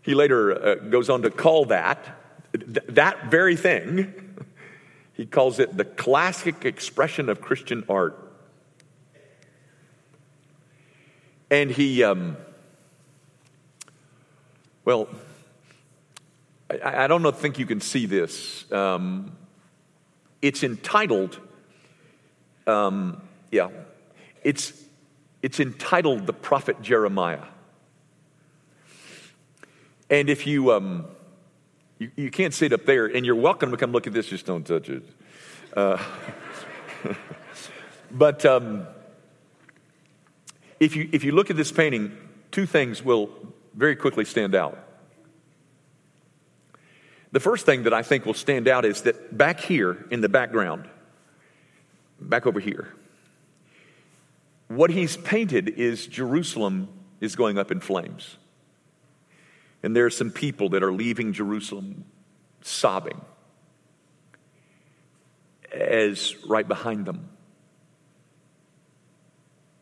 He 0.02 0.14
later 0.14 0.52
uh, 0.52 0.74
goes 0.74 1.08
on 1.08 1.22
to 1.22 1.30
call 1.30 1.66
that, 1.66 2.04
th- 2.52 2.86
that 2.88 3.30
very 3.30 3.56
thing, 3.56 4.34
he 5.14 5.26
calls 5.26 5.60
it 5.60 5.76
the 5.76 5.84
classic 5.84 6.64
expression 6.64 7.28
of 7.28 7.40
Christian 7.40 7.84
art. 7.88 8.18
And 11.50 11.70
he, 11.70 12.02
um, 12.02 12.36
well, 14.84 15.08
I, 16.70 17.04
I, 17.04 17.06
don't 17.06 17.22
know, 17.22 17.30
think 17.30 17.58
you 17.58 17.66
can 17.66 17.80
see 17.80 18.06
this. 18.06 18.70
Um, 18.72 19.36
it's 20.40 20.64
entitled, 20.64 21.38
um, 22.66 23.22
yeah, 23.50 23.68
it's, 24.42 24.72
it's 25.42 25.60
entitled 25.60 26.26
The 26.26 26.32
Prophet 26.32 26.82
Jeremiah. 26.82 27.51
And 30.12 30.28
if 30.28 30.46
you, 30.46 30.70
um, 30.72 31.06
you, 31.98 32.10
you 32.16 32.30
can't 32.30 32.52
see 32.52 32.66
it 32.66 32.74
up 32.74 32.84
there, 32.84 33.06
and 33.06 33.24
you're 33.24 33.34
welcome 33.34 33.70
to 33.70 33.78
come 33.78 33.92
look 33.92 34.06
at 34.06 34.12
this, 34.12 34.26
just 34.26 34.44
don't 34.44 34.62
touch 34.62 34.90
it. 34.90 35.02
Uh, 35.74 35.96
but 38.10 38.44
um, 38.44 38.86
if, 40.78 40.96
you, 40.96 41.08
if 41.12 41.24
you 41.24 41.32
look 41.32 41.48
at 41.48 41.56
this 41.56 41.72
painting, 41.72 42.14
two 42.50 42.66
things 42.66 43.02
will 43.02 43.30
very 43.72 43.96
quickly 43.96 44.26
stand 44.26 44.54
out. 44.54 44.78
The 47.30 47.40
first 47.40 47.64
thing 47.64 47.84
that 47.84 47.94
I 47.94 48.02
think 48.02 48.26
will 48.26 48.34
stand 48.34 48.68
out 48.68 48.84
is 48.84 49.00
that 49.02 49.38
back 49.38 49.60
here 49.60 50.04
in 50.10 50.20
the 50.20 50.28
background, 50.28 50.90
back 52.20 52.46
over 52.46 52.60
here, 52.60 52.92
what 54.68 54.90
he's 54.90 55.16
painted 55.16 55.70
is 55.70 56.06
Jerusalem 56.06 56.90
is 57.22 57.34
going 57.34 57.56
up 57.56 57.70
in 57.70 57.80
flames. 57.80 58.36
And 59.82 59.96
there 59.96 60.06
are 60.06 60.10
some 60.10 60.30
people 60.30 60.70
that 60.70 60.82
are 60.82 60.92
leaving 60.92 61.32
Jerusalem 61.32 62.04
sobbing 62.60 63.20
as 65.72 66.36
right 66.46 66.66
behind 66.66 67.06
them, 67.06 67.28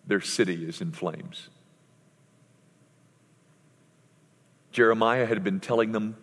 their 0.06 0.20
city 0.20 0.64
is 0.66 0.80
in 0.80 0.92
flames. 0.92 1.48
Jeremiah 4.72 5.26
had 5.26 5.42
been 5.42 5.60
telling 5.60 5.92
them 5.92 6.16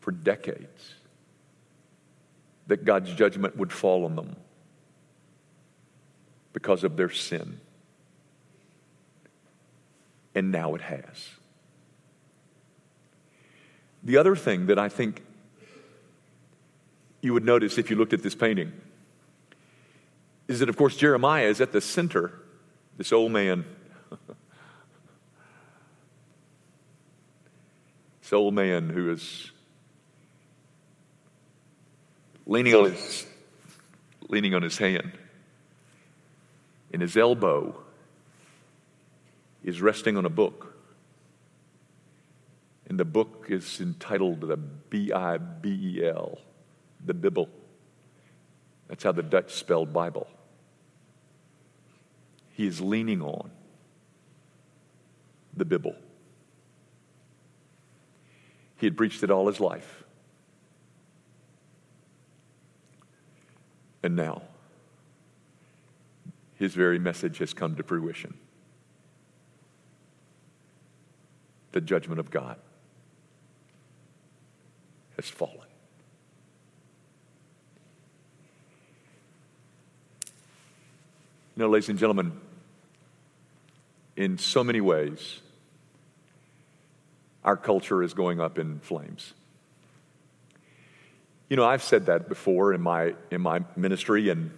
for 0.00 0.10
decades 0.10 0.94
that 2.66 2.84
God's 2.84 3.12
judgment 3.12 3.56
would 3.56 3.72
fall 3.72 4.04
on 4.04 4.16
them 4.16 4.36
because 6.52 6.82
of 6.82 6.96
their 6.96 7.10
sin. 7.10 7.60
And 10.34 10.50
now 10.50 10.74
it 10.74 10.80
has. 10.80 11.28
The 14.02 14.16
other 14.16 14.34
thing 14.34 14.66
that 14.66 14.78
I 14.78 14.88
think 14.88 15.22
you 17.20 17.32
would 17.34 17.44
notice 17.44 17.76
if 17.78 17.90
you 17.90 17.96
looked 17.96 18.12
at 18.12 18.22
this 18.22 18.34
painting 18.34 18.72
is 20.48 20.60
that, 20.60 20.68
of 20.68 20.76
course, 20.76 20.96
Jeremiah 20.96 21.46
is 21.46 21.60
at 21.60 21.72
the 21.72 21.80
center, 21.80 22.32
this 22.96 23.12
old 23.12 23.30
man. 23.30 23.64
this 28.20 28.32
old 28.32 28.54
man 28.54 28.88
who 28.88 29.12
is 29.12 29.50
leaning 32.46 32.74
on 32.74 32.90
his, 32.90 33.26
leaning 34.28 34.54
on 34.54 34.62
his 34.62 34.78
hand, 34.78 35.12
and 36.92 37.00
his 37.02 37.16
elbow 37.16 37.80
is 39.62 39.80
resting 39.80 40.16
on 40.16 40.24
a 40.24 40.30
book. 40.30 40.69
And 42.90 42.98
the 42.98 43.04
book 43.04 43.46
is 43.48 43.80
entitled 43.80 44.40
the 44.40 44.56
B 44.56 45.12
I 45.12 45.38
B 45.38 45.94
E 45.96 46.04
L, 46.08 46.38
the 47.06 47.14
Bible. 47.14 47.48
That's 48.88 49.04
how 49.04 49.12
the 49.12 49.22
Dutch 49.22 49.52
spelled 49.54 49.92
Bible. 49.92 50.26
He 52.50 52.66
is 52.66 52.80
leaning 52.80 53.22
on 53.22 53.52
the 55.56 55.64
Bible. 55.64 55.94
He 58.76 58.86
had 58.86 58.96
preached 58.96 59.22
it 59.22 59.30
all 59.30 59.46
his 59.46 59.60
life. 59.60 60.02
And 64.02 64.16
now, 64.16 64.42
his 66.56 66.74
very 66.74 66.98
message 66.98 67.38
has 67.38 67.54
come 67.54 67.76
to 67.76 67.84
fruition 67.84 68.34
the 71.70 71.80
judgment 71.80 72.18
of 72.18 72.32
God 72.32 72.56
has 75.20 75.28
fallen. 75.28 75.68
You 81.56 81.64
know, 81.64 81.68
ladies 81.68 81.90
and 81.90 81.98
gentlemen, 81.98 82.32
in 84.16 84.38
so 84.38 84.64
many 84.64 84.80
ways, 84.80 85.40
our 87.44 87.56
culture 87.56 88.02
is 88.02 88.14
going 88.14 88.40
up 88.40 88.58
in 88.58 88.80
flames. 88.80 89.34
You 91.50 91.56
know, 91.56 91.64
I've 91.64 91.82
said 91.82 92.06
that 92.06 92.28
before 92.28 92.72
in 92.72 92.80
my, 92.80 93.14
in 93.30 93.42
my 93.42 93.60
ministry, 93.76 94.30
and, 94.30 94.52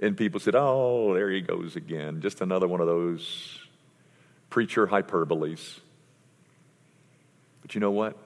and 0.00 0.16
people 0.18 0.38
said, 0.38 0.54
oh, 0.54 1.14
there 1.14 1.30
he 1.30 1.40
goes 1.40 1.76
again. 1.76 2.20
Just 2.20 2.42
another 2.42 2.68
one 2.68 2.82
of 2.82 2.86
those 2.86 3.58
preacher 4.50 4.86
hyperboles. 4.86 5.78
But 7.62 7.74
you 7.74 7.80
know 7.80 7.92
what? 7.92 8.18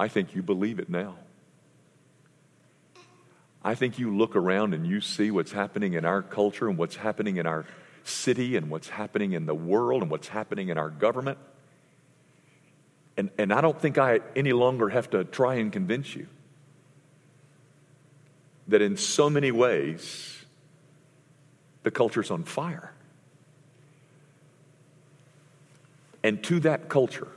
I 0.00 0.08
think 0.08 0.34
you 0.34 0.42
believe 0.42 0.78
it 0.78 0.88
now. 0.88 1.16
I 3.62 3.74
think 3.74 3.98
you 3.98 4.16
look 4.16 4.34
around 4.34 4.72
and 4.72 4.86
you 4.86 5.02
see 5.02 5.30
what's 5.30 5.52
happening 5.52 5.92
in 5.92 6.06
our 6.06 6.22
culture 6.22 6.70
and 6.70 6.78
what's 6.78 6.96
happening 6.96 7.36
in 7.36 7.46
our 7.46 7.66
city 8.02 8.56
and 8.56 8.70
what's 8.70 8.88
happening 8.88 9.32
in 9.32 9.44
the 9.44 9.54
world 9.54 10.00
and 10.00 10.10
what's 10.10 10.28
happening 10.28 10.70
in 10.70 10.78
our 10.78 10.88
government. 10.88 11.36
And, 13.18 13.28
and 13.36 13.52
I 13.52 13.60
don't 13.60 13.78
think 13.78 13.98
I 13.98 14.20
any 14.34 14.54
longer 14.54 14.88
have 14.88 15.10
to 15.10 15.24
try 15.24 15.56
and 15.56 15.70
convince 15.70 16.16
you 16.16 16.28
that 18.68 18.80
in 18.80 18.96
so 18.96 19.28
many 19.28 19.50
ways 19.50 20.42
the 21.82 21.90
culture's 21.90 22.30
on 22.30 22.44
fire. 22.44 22.94
And 26.22 26.42
to 26.44 26.60
that 26.60 26.88
culture, 26.88 27.28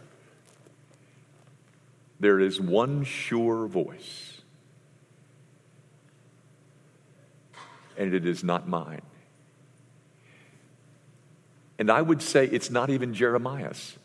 there 2.23 2.39
is 2.39 2.59
one 2.59 3.03
sure 3.03 3.67
voice, 3.67 4.41
and 7.97 8.13
it 8.13 8.25
is 8.25 8.43
not 8.43 8.67
mine. 8.67 9.01
And 11.77 11.89
I 11.89 12.01
would 12.01 12.21
say 12.21 12.45
it's 12.45 12.69
not 12.69 12.89
even 12.89 13.13
Jeremiah's. 13.13 13.97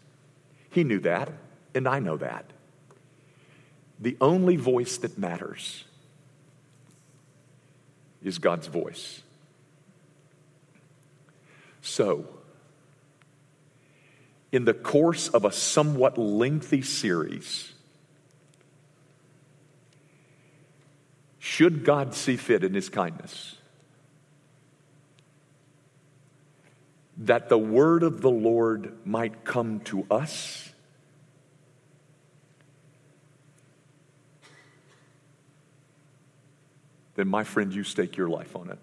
He 0.70 0.85
knew 0.85 0.98
that, 1.00 1.33
and 1.74 1.87
I 1.87 2.00
know 2.00 2.16
that. 2.16 2.46
The 4.00 4.16
only 4.20 4.57
voice 4.57 4.96
that 4.98 5.18
matters 5.18 5.85
is 8.22 8.38
God's 8.38 8.66
voice. 8.66 9.22
So, 11.83 12.26
in 14.50 14.64
the 14.64 14.74
course 14.74 15.28
of 15.28 15.44
a 15.44 15.52
somewhat 15.52 16.18
lengthy 16.18 16.83
series, 16.83 17.74
should 21.48 21.82
God 21.82 22.14
see 22.14 22.37
fit 22.37 22.62
in 22.62 22.74
his 22.74 22.90
kindness 22.90 23.56
that 27.16 27.48
the 27.48 27.56
word 27.56 28.02
of 28.02 28.20
the 28.20 28.30
Lord 28.30 28.92
might 29.06 29.44
come 29.44 29.80
to 29.80 30.06
us, 30.11 30.70
then, 37.16 37.28
my 37.28 37.44
friend, 37.44 37.72
you 37.72 37.82
stake 37.82 38.18
your 38.18 38.28
life 38.28 38.54
on 38.54 38.70
it. 38.70 38.78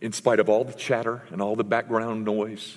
In 0.00 0.12
spite 0.12 0.40
of 0.40 0.48
all 0.48 0.64
the 0.64 0.72
chatter 0.72 1.22
and 1.30 1.40
all 1.40 1.54
the 1.54 1.62
background 1.62 2.24
noise, 2.24 2.76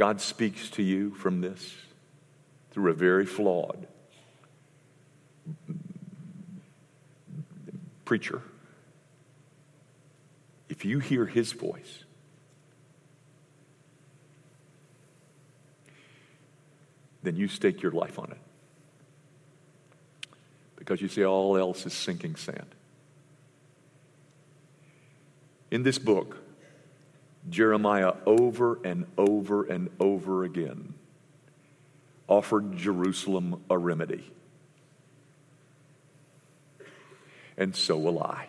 God 0.00 0.22
speaks 0.22 0.70
to 0.70 0.82
you 0.82 1.10
from 1.10 1.42
this 1.42 1.74
through 2.70 2.90
a 2.90 2.94
very 2.94 3.26
flawed 3.26 3.86
preacher, 8.06 8.40
if 10.70 10.86
you 10.86 11.00
hear 11.00 11.26
his 11.26 11.52
voice, 11.52 12.04
then 17.22 17.36
you 17.36 17.46
stake 17.46 17.82
your 17.82 17.92
life 17.92 18.18
on 18.18 18.32
it. 18.32 20.30
Because 20.76 21.02
you 21.02 21.08
see, 21.08 21.26
all 21.26 21.58
else 21.58 21.84
is 21.84 21.92
sinking 21.92 22.36
sand. 22.36 22.74
In 25.70 25.82
this 25.82 25.98
book, 25.98 26.38
Jeremiah 27.48 28.14
over 28.26 28.78
and 28.84 29.06
over 29.16 29.64
and 29.64 29.88
over 29.98 30.44
again 30.44 30.94
offered 32.28 32.76
Jerusalem 32.76 33.62
a 33.68 33.76
remedy. 33.76 34.30
And 37.56 37.74
so 37.74 37.98
will 37.98 38.22
I. 38.22 38.48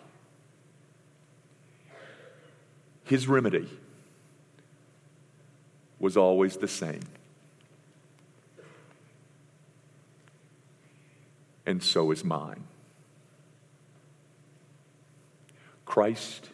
His 3.04 3.26
remedy 3.28 3.68
was 5.98 6.16
always 6.16 6.56
the 6.56 6.68
same. 6.68 7.02
And 11.66 11.82
so 11.82 12.10
is 12.10 12.24
mine. 12.24 12.64
Christ 15.84 16.48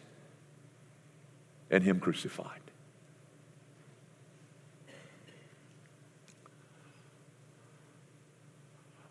and 1.69 1.83
Him 1.83 1.99
crucified. 1.99 2.61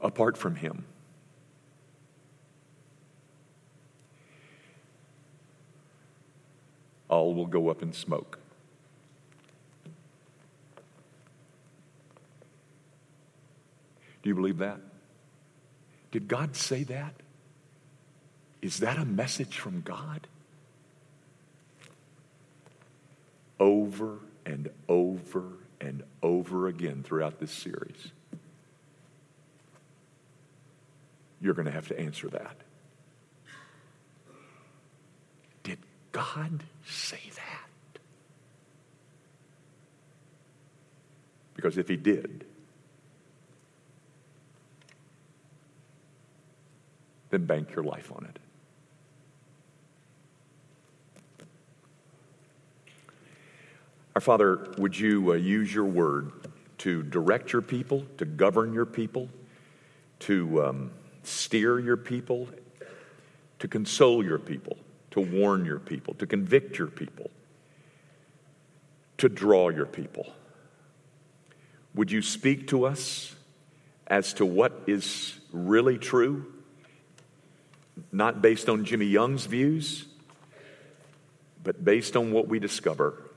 Apart 0.01 0.37
from 0.37 0.57
Him, 0.57 0.85
all 7.09 7.35
will 7.35 7.47
go 7.47 7.69
up 7.69 7.83
in 7.83 7.93
smoke. 7.93 8.39
Do 14.23 14.29
you 14.29 14.35
believe 14.35 14.59
that? 14.59 14.81
Did 16.11 16.29
God 16.29 16.57
say 16.57 16.85
that? 16.85 17.15
Is 18.61 18.81
that 18.81 18.99
a 18.99 19.05
message 19.05 19.59
from 19.59 19.83
God? 19.83 20.27
Over 23.61 24.19
and 24.47 24.71
over 24.89 25.45
and 25.81 26.03
over 26.23 26.69
again 26.69 27.03
throughout 27.03 27.39
this 27.39 27.53
series. 27.53 28.13
You're 31.41 31.55
going 31.55 31.67
to 31.67 31.73
have 31.73 31.89
to 31.89 31.99
answer 31.99 32.29
that. 32.29 32.57
Did 35.63 35.79
God 36.13 36.65
say 36.87 37.21
that? 37.37 38.01
Because 41.55 41.79
if 41.79 41.89
He 41.89 41.97
did, 41.97 42.45
then 47.31 47.45
bank 47.45 47.75
your 47.75 47.85
life 47.85 48.11
on 48.15 48.25
it. 48.25 48.39
Our 54.19 54.23
Father, 54.23 54.67
would 54.79 54.99
you 54.99 55.31
uh, 55.31 55.35
use 55.37 55.73
your 55.73 55.85
word 55.85 56.33
to 56.79 57.05
direct 57.05 57.53
your 57.53 57.63
people, 57.63 58.05
to 58.17 58.25
govern 58.25 58.73
your 58.73 58.85
people, 58.85 59.29
to 60.19 60.65
um, 60.65 60.91
steer 61.23 61.79
your 61.79 61.97
people, 61.97 62.49
to 63.61 63.69
console 63.69 64.25
your 64.25 64.41
people, 64.41 64.77
to 65.13 65.21
warn 65.21 65.65
your 65.65 65.79
people, 65.79 66.15
to 66.15 66.27
convict 66.27 66.79
your 66.79 66.89
people, 66.89 67.31
to 69.19 69.29
draw 69.29 69.69
your 69.69 69.87
people? 69.87 70.27
Would 71.95 72.11
you 72.11 72.21
speak 72.21 72.67
to 72.71 72.87
us 72.87 73.37
as 74.09 74.33
to 74.35 74.45
what 74.45 74.83
is 74.89 75.39
really 75.53 75.97
true, 75.97 76.45
not 78.11 78.43
based 78.43 78.69
on 78.69 78.85
Jimmy 78.85 79.07
Young's 79.07 79.47
views, 79.47 80.07
but 81.63 81.85
based 81.85 82.17
on 82.17 82.33
what 82.33 82.49
we 82.49 82.59
discover 82.59 83.28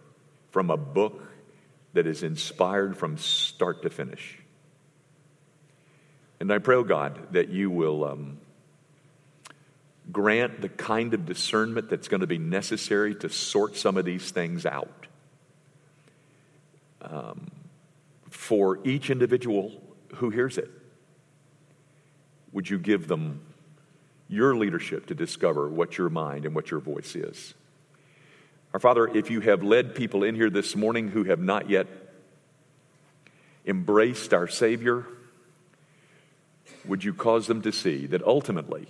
from 0.52 0.70
a 0.70 0.78
book 0.78 1.24
that 1.94 2.08
is 2.08 2.24
inspired 2.24 2.98
from 2.98 3.18
start 3.18 3.82
to 3.84 3.90
finish. 3.90 4.38
And 6.40 6.52
I 6.52 6.58
pray, 6.58 6.76
oh 6.76 6.84
God, 6.84 7.34
that 7.34 7.50
you 7.50 7.70
will 7.70 8.04
um, 8.04 8.38
grant 10.12 10.62
the 10.62 10.70
kind 10.70 11.14
of 11.14 11.26
discernment 11.26 11.90
that's 11.90 12.08
going 12.08 12.22
to 12.22 12.28
be 12.28 12.38
necessary 12.38 13.16
to 13.16 13.30
sort 13.30 13.76
some 13.76 13.98
of 13.98 14.06
these 14.06 14.32
things 14.32 14.66
out. 14.66 15.08
Um, 17.02 17.52
for 18.30 18.80
each 18.84 19.10
individual 19.10 19.72
who 20.16 20.30
hears 20.30 20.58
it, 20.58 20.70
would 22.52 22.70
you 22.70 22.80
give 22.80 23.08
them 23.08 23.42
your 24.28 24.56
leadership 24.56 25.08
to 25.08 25.16
discover 25.16 25.70
what 25.70 25.98
your 25.98 26.10
mind 26.10 26.46
and 26.46 26.56
what 26.56 26.72
your 26.72 26.80
voice 26.80 27.16
is? 27.16 27.54
Our 28.74 28.80
Father, 28.80 29.06
if 29.06 29.30
you 29.30 29.42
have 29.42 29.64
led 29.64 29.96
people 29.96 30.24
in 30.24 30.34
here 30.34 30.50
this 30.50 30.78
morning 30.78 31.10
who 31.10 31.26
have 31.26 31.40
not 31.40 31.70
yet 31.70 31.88
embraced 33.66 34.34
our 34.34 34.48
Savior, 34.48 35.06
would 36.86 37.04
you 37.04 37.14
cause 37.14 37.48
them 37.48 37.62
to 37.64 37.74
see 37.74 38.06
that 38.08 38.24
ultimately 38.24 38.88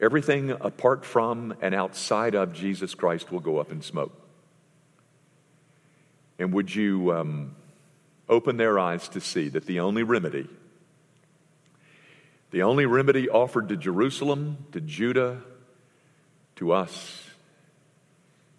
everything 0.00 0.50
apart 0.50 1.04
from 1.04 1.54
and 1.60 1.74
outside 1.74 2.34
of 2.34 2.54
Jesus 2.54 2.94
Christ 2.94 3.30
will 3.30 3.40
go 3.40 3.58
up 3.58 3.70
in 3.70 3.82
smoke? 3.82 4.18
And 6.38 6.54
would 6.54 6.74
you 6.74 7.12
um, 7.12 7.56
open 8.26 8.56
their 8.56 8.78
eyes 8.78 9.06
to 9.10 9.20
see 9.20 9.50
that 9.50 9.66
the 9.66 9.80
only 9.80 10.02
remedy, 10.02 10.48
the 12.52 12.62
only 12.62 12.86
remedy 12.86 13.28
offered 13.28 13.68
to 13.68 13.76
Jerusalem, 13.76 14.64
to 14.72 14.80
Judah, 14.80 15.42
to 16.56 16.72
us, 16.72 17.25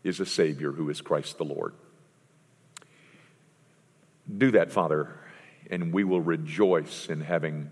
is 0.08 0.20
a 0.20 0.26
Savior 0.26 0.72
who 0.72 0.90
is 0.90 1.02
Christ 1.02 1.38
the 1.38 1.46
Lord. 1.46 1.74
Do 4.36 4.52
that, 4.52 4.72
Father, 4.72 5.14
and 5.70 5.94
we 5.94 6.04
will 6.04 6.22
rejoice 6.22 7.08
in 7.08 7.22
having 7.22 7.70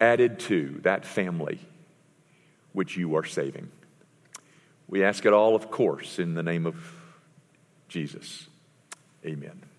added 0.00 0.40
to 0.40 0.80
that 0.82 1.04
family 1.04 1.60
which 2.72 2.96
you 2.96 3.16
are 3.16 3.24
saving. 3.24 3.70
We 4.88 5.04
ask 5.04 5.24
it 5.26 5.32
all, 5.32 5.54
of 5.54 5.70
course, 5.70 6.18
in 6.18 6.34
the 6.34 6.42
name 6.42 6.66
of 6.66 6.76
Jesus. 7.88 8.46
Amen. 9.24 9.69